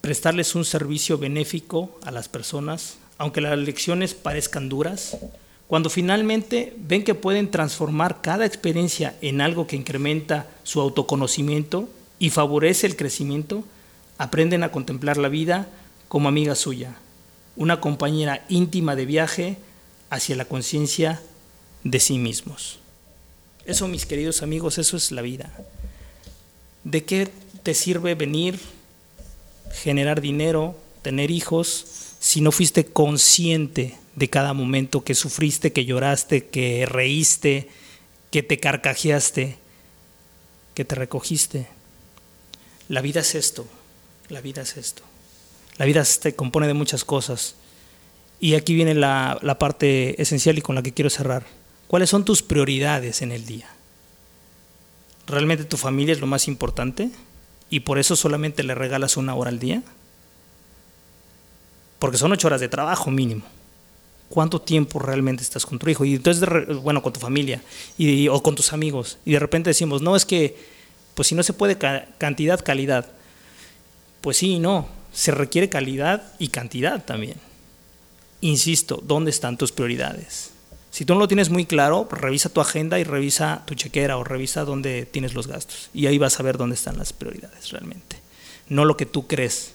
prestarles 0.00 0.54
un 0.54 0.64
servicio 0.64 1.18
benéfico 1.18 1.98
a 2.04 2.10
las 2.10 2.28
personas, 2.28 2.98
aunque 3.18 3.40
las 3.40 3.58
lecciones 3.58 4.14
parezcan 4.14 4.68
duras, 4.68 5.16
cuando 5.66 5.88
finalmente 5.88 6.74
ven 6.76 7.04
que 7.04 7.14
pueden 7.14 7.50
transformar 7.50 8.20
cada 8.20 8.44
experiencia 8.44 9.16
en 9.22 9.40
algo 9.40 9.66
que 9.66 9.76
incrementa 9.76 10.46
su 10.62 10.80
autoconocimiento, 10.80 11.88
y 12.18 12.30
favorece 12.30 12.86
el 12.86 12.96
crecimiento, 12.96 13.64
aprenden 14.18 14.62
a 14.62 14.70
contemplar 14.70 15.16
la 15.16 15.28
vida 15.28 15.68
como 16.08 16.28
amiga 16.28 16.54
suya, 16.54 16.94
una 17.56 17.80
compañera 17.80 18.44
íntima 18.48 18.96
de 18.96 19.06
viaje 19.06 19.58
hacia 20.10 20.36
la 20.36 20.44
conciencia 20.44 21.20
de 21.82 22.00
sí 22.00 22.18
mismos. 22.18 22.78
Eso, 23.66 23.88
mis 23.88 24.06
queridos 24.06 24.42
amigos, 24.42 24.78
eso 24.78 24.96
es 24.96 25.10
la 25.10 25.22
vida. 25.22 25.52
¿De 26.84 27.04
qué 27.04 27.30
te 27.62 27.74
sirve 27.74 28.14
venir, 28.14 28.60
generar 29.72 30.20
dinero, 30.20 30.76
tener 31.02 31.30
hijos, 31.30 31.86
si 32.20 32.40
no 32.40 32.52
fuiste 32.52 32.84
consciente 32.84 33.96
de 34.14 34.30
cada 34.30 34.52
momento 34.52 35.02
que 35.02 35.14
sufriste, 35.14 35.72
que 35.72 35.84
lloraste, 35.84 36.46
que 36.46 36.86
reíste, 36.86 37.68
que 38.30 38.42
te 38.42 38.58
carcajeaste, 38.58 39.56
que 40.74 40.84
te 40.84 40.94
recogiste? 40.94 41.66
La 42.88 43.00
vida 43.00 43.20
es 43.20 43.34
esto, 43.34 43.66
la 44.28 44.40
vida 44.40 44.62
es 44.62 44.76
esto. 44.76 45.02
La 45.76 45.86
vida 45.86 46.04
se 46.04 46.34
compone 46.34 46.66
de 46.66 46.74
muchas 46.74 47.04
cosas. 47.04 47.56
Y 48.40 48.54
aquí 48.54 48.74
viene 48.74 48.94
la, 48.94 49.38
parte 49.58 50.20
esencial 50.20 50.58
y 50.58 50.62
con 50.62 50.74
la 50.74 50.82
que 50.82 50.92
quiero 50.92 51.10
cerrar. 51.10 51.46
¿Cuáles 51.86 52.10
son 52.10 52.24
tus 52.24 52.42
prioridades 52.42 53.22
en 53.22 53.32
el 53.32 53.46
día? 53.46 53.68
¿Realmente 55.26 55.64
tu 55.64 55.76
familia 55.76 56.12
es 56.12 56.20
lo 56.20 56.26
más 56.26 56.48
importante? 56.48 57.10
¿Y 57.70 57.80
por 57.80 57.98
eso 57.98 58.16
solamente 58.16 58.62
le 58.62 58.74
regalas 58.74 59.16
una 59.16 59.34
hora 59.34 59.50
al 59.50 59.58
día? 59.58 59.82
Porque 61.98 62.18
son 62.18 62.32
ocho 62.32 62.48
horas 62.48 62.60
de 62.60 62.68
trabajo 62.68 63.10
mínimo. 63.10 63.44
¿Cuánto 64.28 64.60
tiempo 64.60 64.98
realmente 64.98 65.42
estás 65.42 65.64
con 65.64 65.78
tu 65.78 65.88
hijo? 65.88 66.04
Y 66.04 66.14
entonces, 66.14 66.46
bueno, 66.82 67.02
con 67.02 67.12
tu 67.12 67.20
familia 67.20 67.62
y, 67.96 68.28
o 68.28 68.42
con 68.42 68.54
tus 68.54 68.72
amigos. 68.72 69.18
Y 69.24 69.32
de 69.32 69.38
repente 69.38 69.70
decimos, 69.70 70.02
no, 70.02 70.16
es 70.16 70.24
que 70.24 70.56
pues 71.14 71.28
si 71.28 71.34
no 71.34 71.42
se 71.42 71.52
puede 71.52 71.78
cantidad, 71.78 72.62
calidad. 72.62 73.06
Pues 74.20 74.38
sí 74.38 74.52
y 74.54 74.58
no, 74.58 74.88
se 75.12 75.30
requiere 75.30 75.68
calidad 75.68 76.32
y 76.38 76.48
cantidad 76.48 77.04
también. 77.04 77.36
Insisto, 78.40 79.02
¿dónde 79.02 79.30
están 79.30 79.56
tus 79.56 79.72
prioridades? 79.72 80.53
Si 80.94 81.04
tú 81.04 81.14
no 81.14 81.18
lo 81.18 81.26
tienes 81.26 81.50
muy 81.50 81.66
claro, 81.66 82.06
revisa 82.08 82.50
tu 82.50 82.60
agenda 82.60 83.00
y 83.00 83.02
revisa 83.02 83.64
tu 83.66 83.74
chequera 83.74 84.16
o 84.16 84.22
revisa 84.22 84.64
dónde 84.64 85.06
tienes 85.06 85.34
los 85.34 85.48
gastos. 85.48 85.90
Y 85.92 86.06
ahí 86.06 86.18
vas 86.18 86.38
a 86.38 86.44
ver 86.44 86.56
dónde 86.56 86.76
están 86.76 86.98
las 86.98 87.12
prioridades 87.12 87.70
realmente. 87.70 88.18
No 88.68 88.84
lo 88.84 88.96
que 88.96 89.04
tú 89.04 89.26
crees 89.26 89.72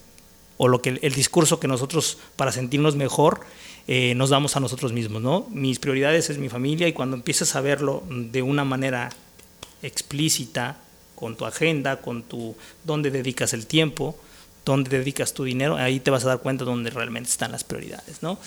o 0.55 0.69
lo 0.69 0.81
que 0.81 0.97
el, 1.01 1.13
discurso 1.13 1.59
que 1.59 1.67
nosotros, 1.67 2.19
para 2.37 2.53
sentirnos 2.53 2.95
mejor, 2.95 3.41
eh, 3.89 4.15
nos 4.15 4.29
damos 4.29 4.55
a 4.55 4.61
nosotros 4.61 4.93
mismos. 4.93 5.21
¿no? 5.21 5.45
Mis 5.49 5.77
prioridades 5.77 6.29
es 6.29 6.37
mi 6.37 6.47
familia 6.47 6.87
y 6.87 6.93
cuando 6.93 7.17
empiezas 7.17 7.53
a 7.57 7.59
verlo 7.59 8.01
de 8.07 8.41
una 8.41 8.63
manera 8.63 9.09
explícita, 9.83 10.77
con 11.15 11.35
tu 11.35 11.45
agenda, 11.45 11.97
con 11.97 12.23
tu 12.23 12.55
dónde 12.85 13.11
dedicas 13.11 13.51
el 13.51 13.67
tiempo, 13.67 14.17
dónde 14.69 14.97
dedicas 14.97 15.33
tu 15.33 15.43
dinero, 15.43 15.75
ahí 15.75 15.99
te 15.99 16.11
vas 16.11 16.23
a 16.25 16.29
dar 16.29 16.39
cuenta 16.39 16.63
dónde 16.63 16.91
realmente 16.91 17.29
están 17.29 17.51
las 17.51 17.63
prioridades, 17.63 18.21
¿no? 18.21 18.37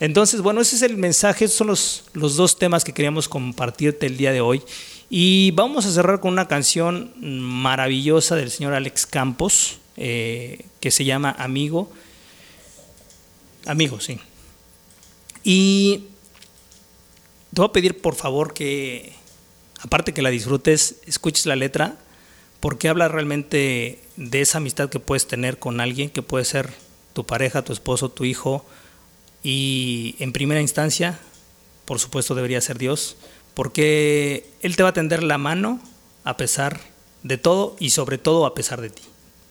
Entonces, 0.00 0.40
bueno, 0.40 0.60
ese 0.60 0.76
es 0.76 0.82
el 0.82 0.96
mensaje, 0.96 1.44
esos 1.44 1.56
son 1.56 1.66
los, 1.66 2.04
los 2.12 2.36
dos 2.36 2.58
temas 2.58 2.84
que 2.84 2.92
queríamos 2.92 3.28
compartirte 3.28 4.06
el 4.06 4.16
día 4.16 4.32
de 4.32 4.40
hoy. 4.40 4.62
Y 5.10 5.50
vamos 5.50 5.84
a 5.84 5.90
cerrar 5.90 6.20
con 6.20 6.32
una 6.32 6.48
canción 6.48 7.12
maravillosa 7.20 8.36
del 8.36 8.50
señor 8.50 8.74
Alex 8.74 9.06
Campos, 9.06 9.78
eh, 9.96 10.66
que 10.80 10.90
se 10.90 11.04
llama 11.04 11.34
Amigo. 11.38 11.92
Amigo, 13.66 14.00
sí. 14.00 14.18
Y 15.44 16.04
te 17.52 17.60
voy 17.60 17.68
a 17.68 17.72
pedir 17.72 18.00
por 18.00 18.14
favor 18.14 18.54
que, 18.54 19.12
aparte 19.80 20.14
que 20.14 20.22
la 20.22 20.30
disfrutes, 20.30 20.96
escuches 21.06 21.46
la 21.46 21.56
letra 21.56 21.98
porque 22.60 22.88
habla 22.88 23.08
realmente 23.08 24.01
de 24.16 24.40
esa 24.40 24.58
amistad 24.58 24.88
que 24.88 25.00
puedes 25.00 25.26
tener 25.26 25.58
con 25.58 25.80
alguien, 25.80 26.10
que 26.10 26.22
puede 26.22 26.44
ser 26.44 26.70
tu 27.12 27.24
pareja, 27.24 27.62
tu 27.62 27.72
esposo, 27.72 28.08
tu 28.08 28.24
hijo, 28.24 28.64
y 29.42 30.14
en 30.18 30.32
primera 30.32 30.60
instancia, 30.60 31.18
por 31.84 31.98
supuesto, 31.98 32.34
debería 32.34 32.60
ser 32.60 32.78
Dios, 32.78 33.16
porque 33.54 34.46
Él 34.60 34.76
te 34.76 34.82
va 34.82 34.90
a 34.90 34.94
tender 34.94 35.22
la 35.22 35.38
mano 35.38 35.80
a 36.24 36.36
pesar 36.36 36.80
de 37.22 37.38
todo 37.38 37.76
y 37.78 37.90
sobre 37.90 38.18
todo 38.18 38.46
a 38.46 38.54
pesar 38.54 38.80
de 38.80 38.90
ti, 38.90 39.02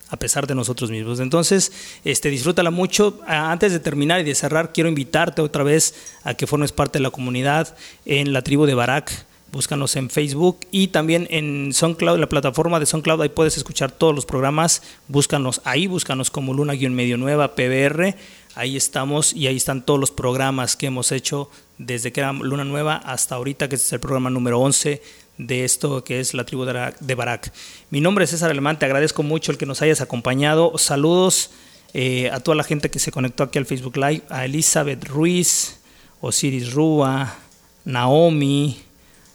a 0.09 0.17
pesar 0.17 0.47
de 0.47 0.55
nosotros 0.55 0.89
mismos. 0.91 1.19
Entonces, 1.19 1.71
este, 2.05 2.29
disfrútala 2.29 2.71
mucho. 2.71 3.19
Antes 3.27 3.73
de 3.73 3.79
terminar 3.79 4.21
y 4.21 4.23
de 4.23 4.35
cerrar, 4.35 4.71
quiero 4.73 4.89
invitarte 4.89 5.41
otra 5.41 5.63
vez 5.63 5.93
a 6.23 6.33
que 6.33 6.47
formes 6.47 6.71
parte 6.71 6.99
de 6.99 7.03
la 7.03 7.11
comunidad 7.11 7.75
en 8.05 8.33
la 8.33 8.41
tribu 8.41 8.65
de 8.65 8.75
Barak 8.75 9.25
búscanos 9.51 9.95
en 9.95 10.09
Facebook 10.09 10.59
y 10.71 10.87
también 10.87 11.27
en 11.29 11.73
SoundCloud, 11.73 12.19
la 12.19 12.29
plataforma 12.29 12.79
de 12.79 12.85
SoundCloud, 12.85 13.21
ahí 13.21 13.29
puedes 13.29 13.57
escuchar 13.57 13.91
todos 13.91 14.15
los 14.15 14.25
programas, 14.25 14.81
búscanos 15.07 15.61
ahí, 15.65 15.87
búscanos 15.87 16.31
como 16.31 16.53
Luna-Medio 16.53 17.17
Nueva 17.17 17.55
PBR, 17.55 18.15
ahí 18.55 18.77
estamos 18.77 19.33
y 19.33 19.47
ahí 19.47 19.57
están 19.57 19.85
todos 19.85 19.99
los 19.99 20.11
programas 20.11 20.75
que 20.75 20.87
hemos 20.87 21.11
hecho 21.11 21.49
desde 21.77 22.11
que 22.11 22.21
era 22.21 22.31
Luna 22.31 22.63
Nueva 22.63 22.95
hasta 22.95 23.35
ahorita, 23.35 23.67
que 23.67 23.75
este 23.75 23.87
es 23.87 23.93
el 23.93 23.99
programa 23.99 24.29
número 24.29 24.59
11 24.59 25.01
de 25.37 25.63
esto 25.65 26.03
que 26.03 26.19
es 26.19 26.33
la 26.33 26.45
tribu 26.45 26.65
de 26.65 27.15
Barak. 27.15 27.51
Mi 27.89 27.99
nombre 27.99 28.25
es 28.25 28.31
César 28.31 28.51
Alemán, 28.51 28.79
te 28.79 28.85
agradezco 28.85 29.23
mucho 29.23 29.51
el 29.51 29.57
que 29.57 29.65
nos 29.65 29.81
hayas 29.81 29.99
acompañado. 29.99 30.77
Saludos 30.77 31.51
eh, 31.93 32.29
a 32.31 32.39
toda 32.39 32.55
la 32.55 32.63
gente 32.63 32.89
que 32.89 32.99
se 32.99 33.11
conectó 33.11 33.43
aquí 33.43 33.57
al 33.57 33.65
Facebook 33.65 33.97
Live, 33.97 34.23
a 34.29 34.45
Elizabeth 34.45 35.03
Ruiz, 35.05 35.79
Osiris 36.21 36.73
Rúa, 36.73 37.35
Naomi, 37.83 38.81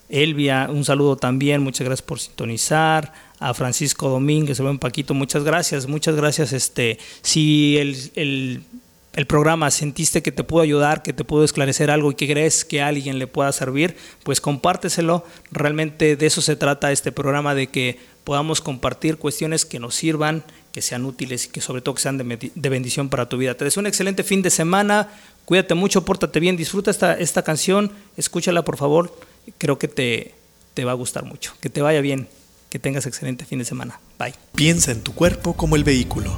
Elvia, 0.08 0.68
un 0.70 0.84
saludo 0.84 1.16
también, 1.16 1.62
muchas 1.62 1.86
gracias 1.86 2.06
por 2.06 2.20
sintonizar. 2.20 3.12
A 3.38 3.52
Francisco 3.52 4.08
Domínguez, 4.08 4.58
el 4.58 4.64
buen 4.64 4.78
Paquito, 4.78 5.12
muchas 5.12 5.44
gracias, 5.44 5.86
muchas 5.86 6.16
gracias. 6.16 6.54
Este, 6.54 6.98
si 7.20 7.76
el, 7.76 8.62
el, 9.14 9.26
programa 9.26 9.70
sentiste 9.70 10.22
que 10.22 10.32
te 10.32 10.42
pudo 10.42 10.62
ayudar, 10.62 11.02
que 11.02 11.12
te 11.12 11.22
pudo 11.22 11.44
esclarecer 11.44 11.90
algo 11.90 12.10
y 12.10 12.14
que 12.14 12.26
crees 12.26 12.64
que 12.64 12.80
a 12.80 12.86
alguien 12.86 13.18
le 13.18 13.26
pueda 13.26 13.52
servir, 13.52 13.94
pues 14.22 14.40
compárteselo. 14.40 15.22
Realmente 15.50 16.16
de 16.16 16.26
eso 16.26 16.40
se 16.40 16.56
trata 16.56 16.92
este 16.92 17.12
programa, 17.12 17.54
de 17.54 17.66
que 17.66 17.98
podamos 18.24 18.62
compartir 18.62 19.18
cuestiones 19.18 19.66
que 19.66 19.80
nos 19.80 19.94
sirvan, 19.94 20.42
que 20.72 20.80
sean 20.80 21.04
útiles 21.04 21.44
y 21.44 21.48
que 21.50 21.60
sobre 21.60 21.82
todo 21.82 21.94
que 21.96 22.00
sean 22.00 22.16
de, 22.16 22.50
de 22.54 22.68
bendición 22.70 23.10
para 23.10 23.28
tu 23.28 23.36
vida. 23.36 23.54
Te 23.54 23.66
deseo 23.66 23.82
un 23.82 23.86
excelente 23.86 24.22
fin 24.22 24.40
de 24.40 24.50
semana, 24.50 25.10
cuídate 25.44 25.74
mucho, 25.74 26.06
pórtate 26.06 26.40
bien, 26.40 26.56
disfruta 26.56 26.90
esta, 26.90 27.18
esta 27.18 27.42
canción, 27.42 27.92
escúchala 28.16 28.64
por 28.64 28.78
favor 28.78 29.12
creo 29.58 29.78
que 29.78 29.88
te, 29.88 30.34
te 30.74 30.84
va 30.84 30.92
a 30.92 30.94
gustar 30.94 31.24
mucho. 31.24 31.54
Que 31.60 31.70
te 31.70 31.82
vaya 31.82 32.00
bien, 32.00 32.28
que 32.70 32.78
tengas 32.78 33.06
excelente 33.06 33.44
fin 33.44 33.58
de 33.58 33.64
semana. 33.64 34.00
Bye. 34.18 34.34
Piensa 34.54 34.92
en 34.92 35.02
tu 35.02 35.14
cuerpo 35.14 35.54
como 35.54 35.76
el 35.76 35.84
vehículo, 35.84 36.36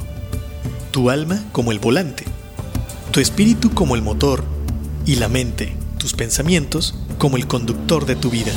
tu 0.90 1.10
alma 1.10 1.44
como 1.52 1.72
el 1.72 1.78
volante, 1.78 2.24
tu 3.10 3.20
espíritu 3.20 3.72
como 3.74 3.94
el 3.94 4.02
motor 4.02 4.44
y 5.06 5.16
la 5.16 5.28
mente, 5.28 5.74
tus 5.98 6.14
pensamientos 6.14 6.94
como 7.18 7.36
el 7.36 7.46
conductor 7.46 8.06
de 8.06 8.16
tu 8.16 8.30
vida. 8.30 8.52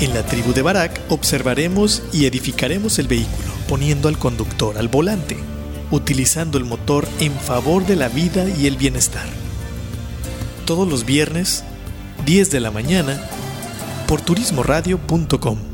En 0.00 0.14
la 0.14 0.24
tribu 0.24 0.52
de 0.52 0.62
Barak 0.62 1.00
observaremos 1.08 2.02
y 2.12 2.26
edificaremos 2.26 2.98
el 2.98 3.06
vehículo, 3.08 3.48
poniendo 3.68 4.08
al 4.08 4.18
conductor 4.18 4.76
al 4.78 4.88
volante, 4.88 5.36
utilizando 5.90 6.58
el 6.58 6.64
motor 6.64 7.06
en 7.20 7.32
favor 7.32 7.86
de 7.86 7.96
la 7.96 8.08
vida 8.08 8.46
y 8.48 8.66
el 8.66 8.76
bienestar. 8.76 9.26
Todos 10.64 10.88
los 10.88 11.04
viernes 11.04 11.64
10 12.24 12.50
de 12.50 12.60
la 12.60 12.70
mañana 12.70 13.20
por 14.06 14.20
turismoradio.com. 14.20 15.73